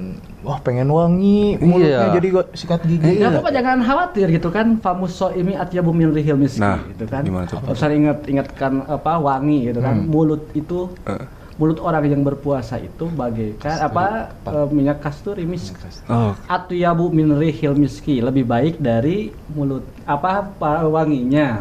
[0.41, 2.15] wah pengen wangi mulutnya Iya.
[2.15, 3.13] jadi kok sikat gigi.
[3.19, 7.05] Ya apa jangan khawatir gitu kan famus so imi atyabu min rihil miski Nah, gitu
[7.05, 7.23] kan.
[7.23, 7.59] gimana tuh?
[7.91, 10.07] Ingat ingatkan apa wangi gitu kan.
[10.07, 11.40] Mulut itu Eh.
[11.61, 14.05] Mulut orang yang berpuasa itu bagaikan apa
[14.49, 15.77] eh, minyak kasturi misk.
[16.09, 21.61] Oh, Atyabu min rihil miski lebih baik dari mulut apa pa- wanginya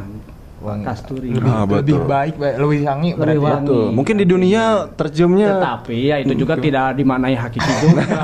[0.60, 0.84] Wangi.
[0.84, 1.30] kasturi.
[1.32, 1.78] Lebih, Ah, betul.
[1.80, 3.34] lebih baik, lebih wangi Lebih berarti.
[3.34, 3.42] ya.
[3.42, 3.60] wangi.
[3.64, 3.86] betul.
[3.92, 8.04] Mungkin di dunia terciumnya Tetapi ya itu juga tidak dimaknai hakiki juga.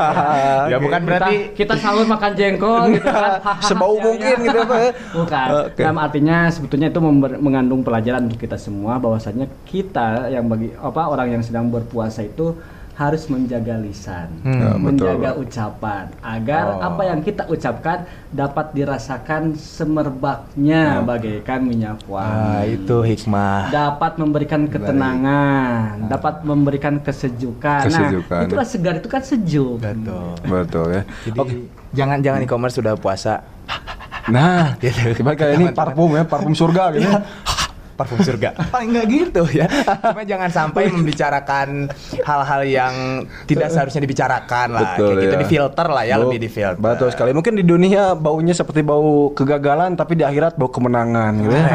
[0.66, 3.32] Ya bukan berarti kita, kita sahur makan jengkol gitu kan.
[3.68, 4.90] sebau mungkin gitu apa ya.
[5.14, 5.48] Bukan.
[5.74, 11.02] Dalam artinya sebetulnya itu member- mengandung pelajaran untuk kita semua bahwasanya kita yang bagi apa
[11.06, 12.52] orang yang sedang berpuasa itu
[12.96, 14.56] harus menjaga lisan, Hmm.
[14.56, 15.44] Ya, menjaga betul.
[15.44, 16.88] ucapan agar Oh.
[16.88, 22.80] apa yang kita ucapkan dapat dirasakan semerbaknya bagaikan minyak Ah, wangi.
[22.80, 23.68] itu hikmah.
[23.68, 27.84] Dapat memberikan ketenangan, dapat memberikan kesejukan.
[27.86, 28.32] Kesejukan.
[28.38, 29.78] Nah, itulah segar itu kan sejuk.
[29.78, 30.32] Betul.
[30.42, 31.04] betul ya.
[31.26, 31.56] Jadi Oke.
[31.92, 33.44] jangan jangan e-commerce sudah puasa
[34.26, 35.14] Nah, Gitu.
[35.14, 37.06] tiba kayak ini parfum ya, parfum surga gitu.
[37.96, 38.54] Parfum surga.
[38.76, 39.66] Paling nggak gitu ya.
[40.04, 41.88] Cuma jangan sampai membicarakan
[42.22, 42.94] hal-hal yang
[43.44, 44.82] tidak seharusnya dibicarakan lah.
[44.94, 45.42] Betul, Kayak gitu ya.
[45.42, 46.76] difilter lah ya, Oh, lebih difilter.
[46.78, 47.32] Betul sekali.
[47.32, 51.66] Mungkin di dunia baunya seperti bau kegagalan, tapi di akhirat bau kemenangan gitu ya.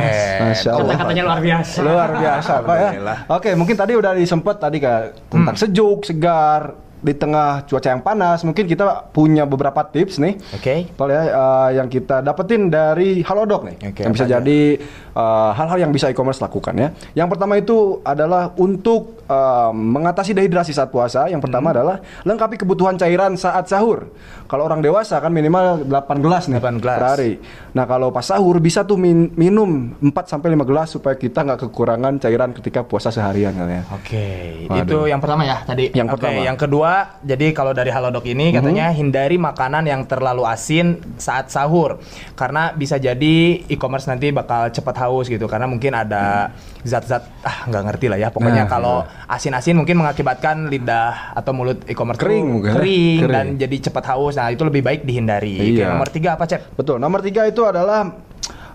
[0.43, 0.85] Masya Allah.
[0.91, 1.77] Kata-katanya luar biasa.
[1.81, 2.91] Luar biasa Pak ya.
[3.31, 5.57] Oke, mungkin tadi udah disempet tadi kak tentang Hmm.
[5.59, 6.63] sejuk, segar
[7.01, 8.45] di tengah cuaca yang panas.
[8.45, 10.37] Mungkin kita punya beberapa tips nih.
[10.53, 10.85] Oke.
[10.91, 13.77] Pak ya eh, yang kita dapetin dari Halodoc nih.
[13.89, 14.37] Oke, yang bisa aja?
[14.37, 14.77] jadi
[15.13, 16.89] eh, hal-hal yang bisa e-commerce lakukan ya.
[17.15, 21.27] Yang pertama itu adalah untuk eh, mengatasi dehidrasi saat puasa.
[21.27, 21.47] Yang Hmm.
[21.47, 24.11] pertama adalah lengkapi kebutuhan cairan saat sahur.
[24.45, 26.99] Kalau orang dewasa kan minimal 8 gelas nih 8 gelas.
[26.99, 27.33] per hari.
[27.71, 31.63] Nah, kalau pas sahur bisa tuh min- minum 4 sampai 5 gelas supaya kita nggak
[31.65, 33.83] kekurangan cairan ketika puasa seharian kan ya.
[33.93, 34.27] Oke,
[34.67, 34.83] Waduh.
[34.83, 35.91] itu yang pertama ya tadi.
[35.93, 36.41] Yang Oke, pertama.
[36.43, 36.93] Yang kedua,
[37.23, 42.03] jadi kalau dari Halodoc ini katanya hindari makanan yang terlalu asin saat sahur,
[42.35, 46.53] karena bisa jadi e-commerce nanti bakal cepat haus gitu, karena mungkin ada
[46.85, 48.29] zat-zat ah nggak ngerti lah ya.
[48.29, 52.75] Pokoknya Nah, kalau asin-asin mungkin mengakibatkan lidah atau mulut e-commerce Kering mungkin ya?
[52.77, 53.33] kering, Kering.
[53.33, 54.37] dan jadi cepat haus.
[54.37, 55.57] Nah itu lebih baik dihindari.
[55.57, 55.89] Oke, Iya.
[55.91, 56.77] nomor tiga apa cep?
[56.77, 57.01] Betul.
[57.01, 58.13] Nomor tiga itu adalah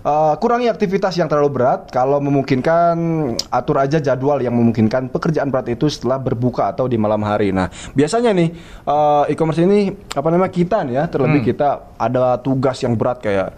[0.02, 1.86] uh, kurangi aktivitas yang terlalu berat.
[1.90, 2.96] Kalau memungkinkan,
[3.46, 7.54] atur aja jadwal yang memungkinkan pekerjaan berat itu setelah berbuka atau di malam hari.
[7.54, 8.50] Nah, biasanya nih
[8.86, 13.54] uh, e-commerce ini apa namanya kita nih ya, terlebih kita ada tugas yang berat kayak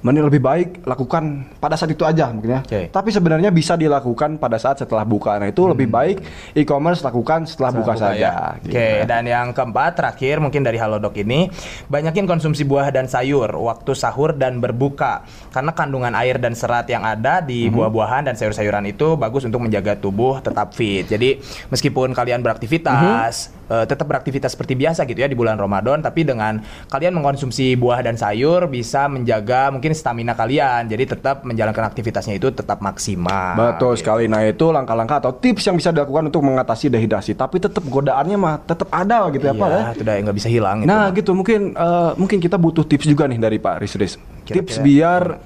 [0.00, 1.24] mending lebih baik lakukan
[1.56, 2.60] pada saat itu aja mungkin ya.
[2.60, 2.88] Oke.
[2.88, 5.36] Tapi sebenarnya bisa dilakukan pada saat setelah buka.
[5.36, 8.16] Nah, itu lebih baik e-commerce lakukan setelah, buka, Buka saja.
[8.16, 8.32] ya.
[8.60, 9.04] gitu Oke, ya.
[9.04, 11.52] dan yang keempat terakhir mungkin dari Halodoc ini
[11.86, 17.02] banyakin konsumsi buah dan sayur waktu sahur dan berbuka karena kandungan air dan serat yang
[17.02, 17.72] ada di Mhm.
[17.72, 21.04] buah-buahan dan sayur-sayuran itu bagus untuk menjaga tubuh tetap fit.
[21.04, 21.36] Jadi
[21.68, 23.59] meskipun kalian beraktivitas Mhm.
[23.70, 28.02] Eh, tetap beraktivitas seperti biasa gitu ya di bulan Ramadan tapi dengan kalian mengkonsumsi buah
[28.02, 30.84] dan sayur bisa menjaga mungkin stamina kalian.
[30.84, 33.54] Jadi tetap menjalankan aktivitasnya itu tetap maksimal.
[33.54, 34.02] Betul Gitu.
[34.02, 34.24] sekali.
[34.26, 37.32] Nah, itu langkah-langkah atau tips yang bisa dilakukan untuk mengatasi dehidrasi.
[37.32, 39.68] Tapi tetap godaannya mah tetap ada gitu ya, Pak.
[39.68, 39.76] ya.
[39.76, 40.88] Iya, itu udah nggak bisa hilang itu.
[40.88, 44.18] Nah, gitu mungkin eh, mungkin kita butuh tips juga nih dari Pak Risris.
[44.42, 45.38] Tips biar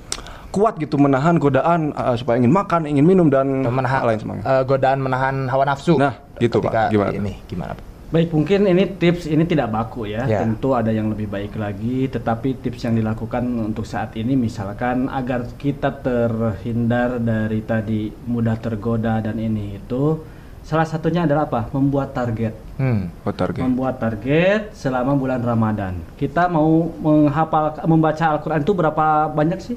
[0.48, 4.44] kuat gitu menahan godaan eh, supaya ingin makan, ingin minum dan menahan lain sebagainya.
[4.46, 5.98] eh, godaan menahan hawa nafsu.
[5.98, 6.88] Nah, gitu, Pak.
[6.88, 7.10] Gimana?
[7.10, 7.72] Ini gimana?
[7.74, 7.84] Pak?
[8.14, 10.22] Baik, mungkin ini tips ini tidak baku ya.
[10.30, 10.46] Ya.
[10.46, 15.42] Tentu ada yang lebih baik lagi, tetapi tips yang dilakukan untuk saat ini misalkan agar
[15.58, 20.22] kita terhindar dari tadi mudah tergoda dan ini itu
[20.62, 21.66] salah satunya adalah apa?
[21.74, 22.54] Membuat target.
[22.78, 23.10] Hmm.
[23.26, 23.66] Oh, target.
[23.66, 25.98] Membuat target selama bulan Ramadan.
[26.14, 29.74] Kita mau menghafal membaca Al-Qur'an itu berapa banyak sih?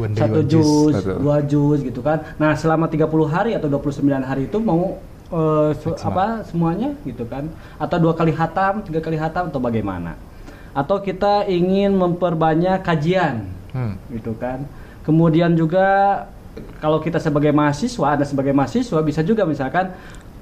[0.00, 0.94] One day, Satu one juz.
[1.20, 2.24] dua juz gitu kan.
[2.40, 4.96] Nah, selama 30 hari atau 29 hari itu mau
[5.34, 7.50] eh, se- apa semuanya gitu kan.
[7.76, 10.14] Atau dua kali hatam tiga kali hatam atau bagaimana.
[10.70, 13.98] Atau kita ingin memperbanyak kajian Hmm.
[14.08, 14.62] gitu kan.
[15.02, 15.86] Kemudian juga
[16.78, 19.90] kalau kita sebagai mahasiswa ada sebagai mahasiswa bisa juga misalkan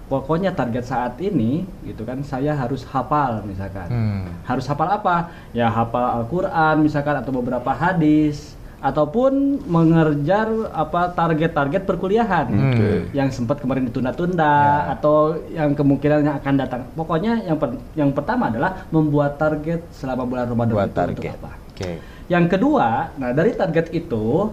[0.07, 3.88] pokoknya target saat ini gitu kan saya harus hafal misalkan.
[3.88, 4.24] Hmm.
[4.44, 5.33] harus hafal apa?
[5.50, 8.52] Ya hafal Al-Quran misalkan atau beberapa hadis
[8.83, 9.33] ataupun
[9.64, 12.90] mengejar apa target-target perkuliahan Oke.
[13.12, 14.92] yang sempat kemarin ditunda-tunda Ya.
[14.92, 15.16] atau
[15.49, 16.83] yang kemungkinan yang akan datang.
[16.92, 21.35] Pokoknya yang per- yang pertama adalah membuat target selama bulan Ramadan Buat itu untuk target.
[21.38, 21.51] apa.
[21.71, 21.90] Oke.
[22.27, 24.51] Yang kedua, nah dari target itu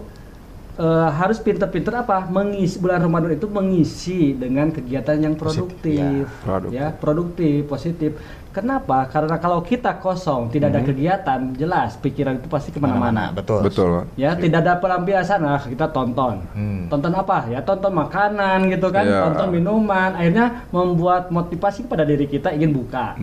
[0.78, 2.28] eh, harus pinter-pinter apa?
[2.28, 6.44] Mengisi bulan Ramadan itu mengisi dengan kegiatan yang produktif, ya.
[6.46, 6.76] Produktif.
[6.76, 8.10] ya, produktif, positif.
[8.50, 9.06] Kenapa?
[9.06, 13.24] Karena kalau kita kosong, tidak ada kegiatan, jelas pikiran itu pasti Mana-mana, ke mana-mana.
[13.30, 13.60] betul.
[13.62, 13.90] Betul.
[14.18, 16.42] Ya, tidak ada pelampiasan, nah kita tonton.
[16.50, 16.90] Hmm.
[16.90, 17.46] Tonton apa?
[17.46, 19.22] Ya tonton makanan gitu kan, Iya.
[19.30, 20.18] tonton minuman.
[20.18, 23.14] Akhirnya membuat motivasi pada diri kita ingin buka.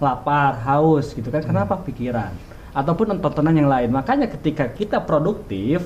[0.00, 1.44] Lapar, haus gitu kan.
[1.44, 1.76] Kenapa?
[1.84, 2.32] Pikiran.
[2.72, 3.92] Ataupun tontonan yang lain.
[3.92, 5.84] Makanya ketika kita produktif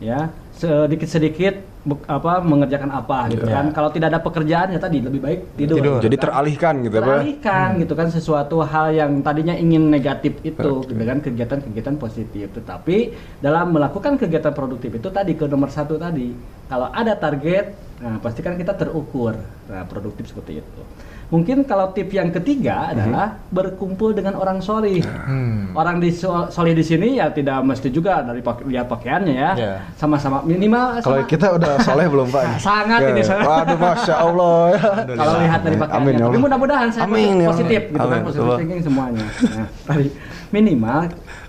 [0.00, 3.60] ya, sedikit-sedikit apa mengerjakan apa gitu Iya.
[3.60, 3.66] kan.
[3.70, 5.76] Kalau tidak ada pekerjaan ya tadi lebih baik tidur.
[5.76, 5.98] Tidur.
[6.00, 7.08] Jadi teralihkan gitu ya, Pak.
[7.10, 10.90] Teralihkan gitu kan sesuatu hal yang tadinya ingin negatif itu Oke.
[10.90, 12.46] dengan kegiatan-kegiatan positif.
[12.50, 12.96] Tetapi
[13.38, 16.32] dalam melakukan kegiatan produktif itu tadi ke nomor satu tadi,
[16.64, 19.36] kalau ada target, nah pastikan kita terukur.
[19.66, 20.82] Nah produktif seperti itu.
[21.24, 25.00] Mungkin kalau tip yang ketiga adalah berkumpul dengan orang solih.
[25.02, 25.72] Hmm.
[25.72, 29.50] Orang di so- solih di sini ya tidak mesti juga dari pak- lihat pakaiannya ya,
[29.52, 29.74] Iya.
[29.96, 31.00] sama-sama minimal.
[31.00, 32.42] Kalau sama- kita udah soleh belum, Pak?
[32.42, 33.08] Nah, sangat Ya.
[33.10, 33.46] ini, sangat.
[33.46, 34.62] Waduh, masya Allah.
[35.08, 36.00] kalau lihat dari pakaiannya.
[36.00, 38.58] Amin, ya Tapi mudah-mudahan saya Amin, ya positif gitu kan, Amin, positif betul.
[38.60, 39.24] thinking semuanya.
[39.50, 40.06] Nah, tadi
[40.50, 40.98] minimal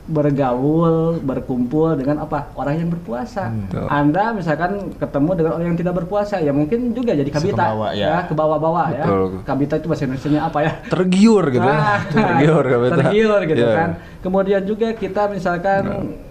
[0.06, 2.54] bergaul, berkumpul dengan apa?
[2.54, 3.50] Orang yang berpuasa.
[3.50, 3.86] Betul.
[3.88, 7.58] Anda misalkan ketemu dengan orang yang tidak berpuasa, ya mungkin juga jadi kabita.
[7.58, 8.24] kebawa, ya.
[8.24, 9.04] ke bawah-bawah ya.
[9.04, 9.24] Betul.
[9.42, 10.72] Kabita itu bahasa Indonesia apa ya?
[10.88, 11.64] Tergiur gitu.
[11.64, 11.74] ya.
[11.74, 12.96] Ah, Tergiur kabita.
[13.00, 13.74] tergiur gitu Iya.
[13.74, 13.90] kan.
[14.22, 15.82] Kemudian juga kita misalkan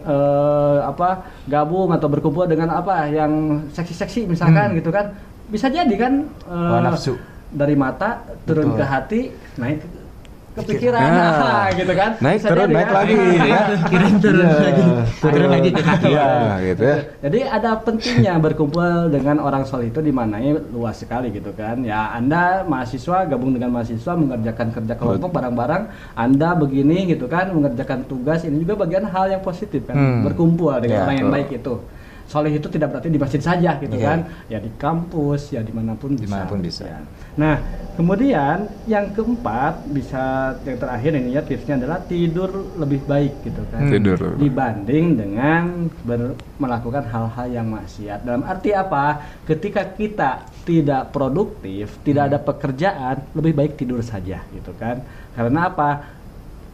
[0.00, 1.08] eh, apa
[1.44, 3.32] gabung atau berkumpul dengan apa yang
[3.70, 4.78] seksi-seksi misalkan Hmm.
[4.78, 5.14] gitu kan.
[5.44, 6.12] Bisa jadi kan
[6.46, 7.14] eh, nafsu.
[7.50, 8.78] dari mata turun Betul.
[8.78, 9.20] ke hati
[9.54, 9.78] naik
[10.54, 11.34] ke ke pikiran Nah.
[11.34, 12.10] nah, gitu kan.
[12.16, 12.94] Naik, Bisa turun, naik kan.
[12.94, 13.16] lagi,
[13.50, 13.60] ya.
[13.84, 14.58] Turun turun Iya.
[14.62, 14.84] lagi.
[15.18, 16.06] Turun lagi ke kaki.
[16.08, 16.28] Iya,
[16.64, 16.96] gitu ya.
[17.20, 21.82] Jadi ada pentingnya berkumpul dengan orang soleh itu dimanai luas sekali gitu kan.
[21.82, 25.82] Ya Anda mahasiswa gabung dengan mahasiswa mengerjakan kerja kelompok bareng-bareng.
[26.14, 29.94] Anda begini gitu kan mengerjakan tugas ini juga bagian hal yang positif kan.
[29.94, 30.22] Hmm.
[30.22, 31.38] Berkumpul dengan Ya, orang yang betul.
[31.42, 31.74] baik itu.
[32.24, 34.06] Soleh itu tidak berarti di masjid saja gitu Iya.
[34.06, 34.18] kan.
[34.48, 36.24] Ya di kampus ya di mana pun bisa.
[36.24, 36.82] Di mana pun bisa.
[36.84, 37.00] Ya.
[37.34, 37.56] Nah
[37.94, 40.22] kemudian yang keempat bisa
[40.60, 43.92] yang terakhir ini ya tipsnya adalah tidur lebih baik gitu kan Hmm.
[43.92, 44.18] Tidur.
[44.34, 45.62] dibanding dengan
[46.02, 48.22] ber- melakukan hal-hal yang maksiat.
[48.22, 49.20] Dalam arti apa?
[49.44, 50.30] Ketika kita
[50.64, 55.04] tidak produktif, tidak ada pekerjaan, lebih baik tidur saja, gitu kan?
[55.32, 55.90] Karena apa?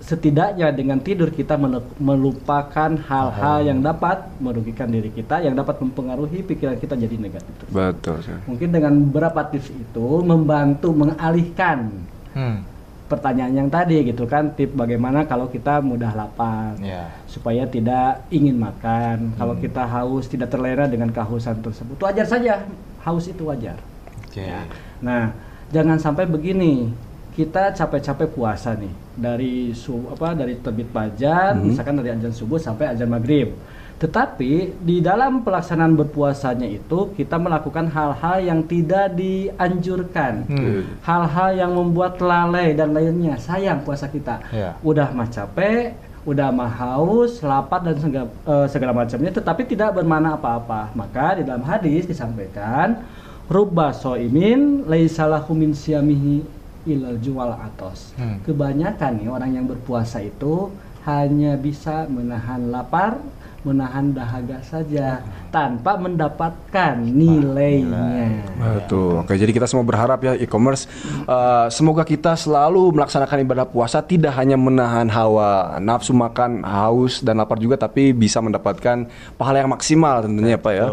[0.00, 6.40] Setidaknya dengan tidur kita melu- melupakan hal-hal yang dapat merugikan diri kita, yang dapat mempengaruhi
[6.42, 7.52] pikiran kita jadi negatif.
[7.60, 7.70] terus.
[7.70, 8.16] Betul.
[8.22, 8.36] sih.
[8.44, 11.92] Mungkin dengan beberapa tips itu membantu mengalihkan
[12.30, 12.62] Hmm.
[13.06, 17.10] pertanyaan yang tadi gitu kan tip bagaimana kalau kita mudah lapar Ya.
[17.26, 22.62] supaya tidak ingin makan kalau kita haus tidak terlena dengan kehausan tersebut itu wajar saja
[23.02, 23.82] haus itu wajar
[24.22, 24.46] Oke.
[24.46, 24.62] Ya.
[25.00, 25.34] nah
[25.68, 26.94] jangan sampai begini
[27.34, 31.64] kita capek-capek puasa nih dari su apa dari terbit fajar Mhm.
[31.68, 33.52] misalkan dari azan subuh sampai azan maghrib
[34.00, 40.48] Tetapi di dalam pelaksanaan berpuasanya itu kita melakukan hal-hal yang tidak dianjurkan.
[40.48, 40.96] Hmm.
[41.04, 43.36] Hal-hal yang membuat lalai dan lainnya.
[43.36, 44.40] Sayang puasa kita.
[44.48, 44.72] Iya.
[44.80, 45.92] Udah mah capek,
[46.24, 50.96] udah mah haus, lapar dan segala, eh, segala macamnya tetapi tidak bermana apa-apa.
[50.96, 53.04] Maka di dalam hadis disampaikan
[53.52, 56.40] rubba soimin laisalahu min siyamihi
[56.88, 58.16] ilal jual atos.
[58.16, 58.40] Hmm.
[58.44, 60.72] Kebanyakan nih orang yang berpuasa itu
[61.08, 63.16] hanya bisa menahan lapar,
[63.60, 65.20] menahan dahaga saja
[65.52, 68.40] tanpa mendapatkan nilainya.
[68.56, 69.20] Betul.
[69.20, 70.88] Oke, jadi kita semua berharap ya e-commerce
[71.28, 77.36] uh, semoga kita selalu melaksanakan ibadah puasa tidak hanya menahan hawa nafsu makan, haus dan
[77.36, 79.04] lapar juga tapi bisa mendapatkan
[79.36, 80.86] pahala yang maksimal tentunya Pak ya.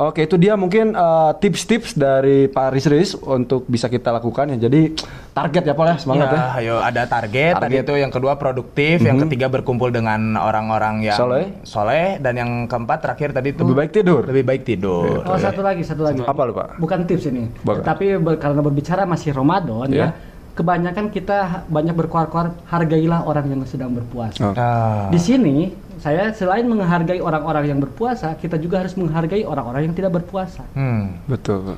[0.00, 4.68] Oke, itu dia mungkin uh, tips-tips dari Pak Riz untuk bisa kita lakukan ya.
[4.68, 4.96] Jadi
[5.36, 6.32] target ya Pak ya, semangat ya.
[6.32, 7.84] Ya, ayo ada target, tadi Target.
[7.84, 11.60] itu yang kedua produktif, yang ketiga berkumpul dengan orang-orang yang Soleh.
[11.60, 14.22] soleh, dan yang keempat terakhir tadi itu Lebih baik tidur.
[14.24, 15.20] lebih baik tidur.
[15.22, 16.24] Oh satu lagi, satu lagi.
[16.24, 16.80] Apa lu, Pak?
[16.80, 17.84] Bukan tips ini, Bukan.
[17.84, 20.08] tapi ber- karena berbicara masih Ramadan Iya.
[20.08, 20.08] ya.
[20.56, 24.40] Kebanyakan kita banyak berkuar-kuar hargailah orang yang sedang berpuasa.
[24.40, 24.56] Oh.
[24.56, 25.12] Ah.
[25.12, 25.68] Di sini
[26.00, 30.64] saya selain menghargai orang-orang yang berpuasa, kita juga harus menghargai orang-orang yang tidak berpuasa.
[30.72, 31.20] Hmm.
[31.28, 31.76] Betul.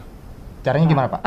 [0.60, 1.20] Caranya gimana Pak?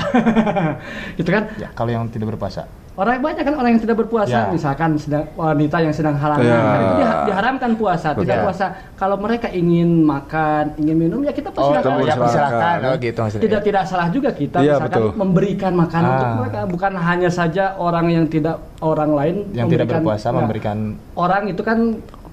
[1.19, 1.43] gitu kan?
[1.55, 2.67] ya, kalau yang tidak berpuasa.
[2.91, 4.51] Orang banyak kan orang yang tidak berpuasa, Ya.
[4.51, 6.59] misalkan sedang wanita yang sedang halangan, Ya.
[6.59, 8.45] kan itu diha- diharamkan puasa, tidak Betul.
[8.45, 8.65] puasa.
[8.93, 11.87] Kalau mereka ingin makan, ingin minum, ya kita Oh, persilakan.
[11.95, 12.29] boleh ya silakan.
[12.29, 12.77] silakan.
[12.83, 13.43] Oh gitu maksudnya.
[13.47, 15.07] tidak tidak salah juga kita misalkan betul.
[15.15, 16.09] memberikan makan Ah.
[16.11, 20.77] untuk mereka bukan hanya saja orang yang tidak orang lain yang tidak berpuasa Nah, memberikan
[21.15, 21.77] orang itu kan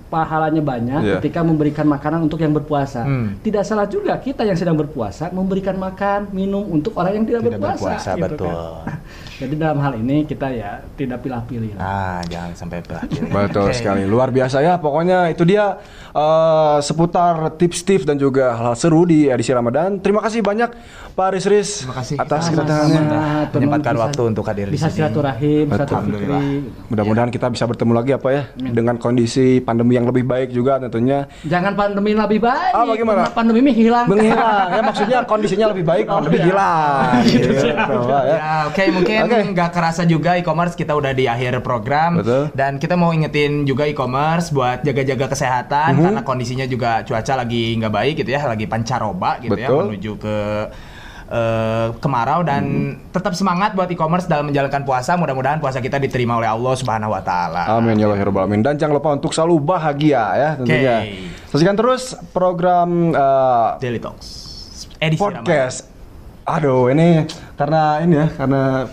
[0.09, 1.15] pahalanya banyak Iya.
[1.19, 3.05] ketika memberikan makanan untuk yang berpuasa.
[3.05, 3.37] Hmm.
[3.39, 7.53] Tidak salah juga kita yang sedang berpuasa memberikan makan, minum untuk orang yang tidak, tidak
[7.55, 7.77] berpuasa.
[7.79, 8.49] berpuasa, gitu betul.
[8.83, 8.99] kan.
[9.39, 11.79] Jadi dalam hal ini kita ya tidak pilih-pilih.
[11.79, 13.23] Nah, jangan sampai berakhir.
[13.39, 13.79] Betul Oke.
[13.79, 14.75] sekali, luar biasa ya.
[14.77, 15.79] Pokoknya itu dia
[16.11, 19.99] eh, seputar tips-tips dan juga hal-hal seru di edisi Ramadan.
[19.99, 20.75] Terima kasih banyak
[21.15, 22.17] Pak Riz Riz Terima kasih.
[22.17, 23.21] atas kedatangannya.
[23.53, 24.97] menyempatkan bisa- waktu untuk hadir di Bisa sini.
[24.99, 25.87] silaturahim, Betul.
[25.87, 26.51] silaturahmi.
[26.89, 31.27] Mudah-mudahan kita bisa bertemu lagi apa ya dengan kondisi pandemi yang lebih baik juga tentunya.
[31.43, 32.73] Jangan pandemi lebih baik.
[32.73, 33.27] Ah, bagaimana?
[33.31, 34.07] Pandemi ini hilang.
[34.07, 36.47] Menghilang ya maksudnya kondisinya lebih baik, Oh, pandemi iya.
[36.47, 37.03] hilang.
[37.29, 37.51] Gitu,
[38.07, 38.37] Pak, ya.
[38.39, 39.39] Ya, oke mungkin Oke.
[39.53, 42.55] nggak kerasa juga e-commerce kita udah di akhir program Betul.
[42.55, 46.03] dan kita mau ingetin juga e-commerce buat jaga-jaga kesehatan Mhm.
[46.07, 49.83] karena kondisinya juga cuaca lagi nggak baik gitu ya, lagi pancaroba gitu ya Betul.
[49.91, 50.37] menuju ke
[51.29, 53.13] eh, kemarau dan Mhm.
[53.13, 55.13] tetap semangat buat e-commerce dalam menjalankan puasa.
[55.15, 57.69] Mudah-mudahan puasa kita diterima oleh Allah Subhanahu wa taala.
[57.71, 58.61] Amin ya Allah ya Rabbal Alamin.
[58.61, 60.97] Dan jangan lupa untuk selalu bahagia ya tentunya.
[61.05, 61.29] Oke.
[61.49, 64.27] Saksikan terus program eh, Daily Talks.
[64.99, 65.87] Edisi podcast.
[66.43, 68.89] Aduh, ini karena ini ya, karena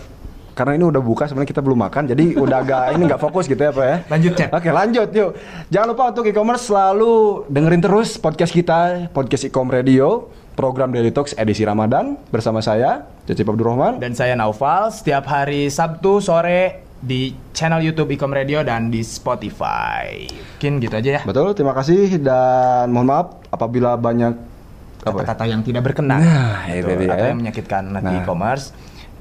[0.52, 3.58] karena ini udah buka sebenarnya kita belum makan, jadi udah agak ini nggak fokus gitu
[3.58, 3.96] ya, Pak ya.
[4.08, 4.48] Lanjut, Cep.
[4.52, 5.30] Oke, lanjut yuk.
[5.68, 7.12] Jangan lupa untuk e-commerce selalu
[7.48, 13.44] dengerin terus podcast kita, podcast e-com radio, program Daily Talks edisi Ramadan bersama saya, Cecep
[13.46, 14.00] Abdurrahman.
[14.00, 20.24] Dan saya Naufal setiap hari Sabtu sore di channel YouTube Ecom Radio dan di Spotify.
[20.26, 21.22] Mungkin gitu aja ya.
[21.22, 25.04] Betul, terima kasih dan mohon maaf apabila banyak ya?
[25.06, 26.18] Kata-kata yang tidak berkenan.
[26.18, 27.30] Nah, itu Betul, dia, atau ya.
[27.30, 28.22] yang menyakitkan hati Nah.
[28.24, 28.64] e-commerce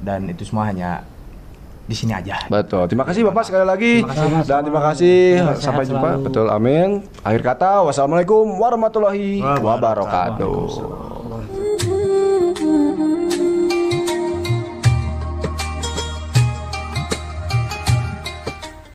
[0.01, 1.05] dan itu semua hanya
[1.85, 2.41] di sini aja.
[2.49, 2.89] Betul.
[2.89, 3.93] Terima kasih Bapak sekali lagi.
[4.01, 4.49] Terima kasih.
[4.49, 5.17] Dan terima kasih.
[5.37, 6.09] Sehat Sampai jumpa.
[6.09, 6.25] selalu.
[6.25, 6.47] Betul.
[6.49, 6.89] Amin.
[7.21, 9.61] Akhir kata, wassalamualaikum warahmatullahi Wabarakatuh.
[9.61, 11.14] wabarakatuh.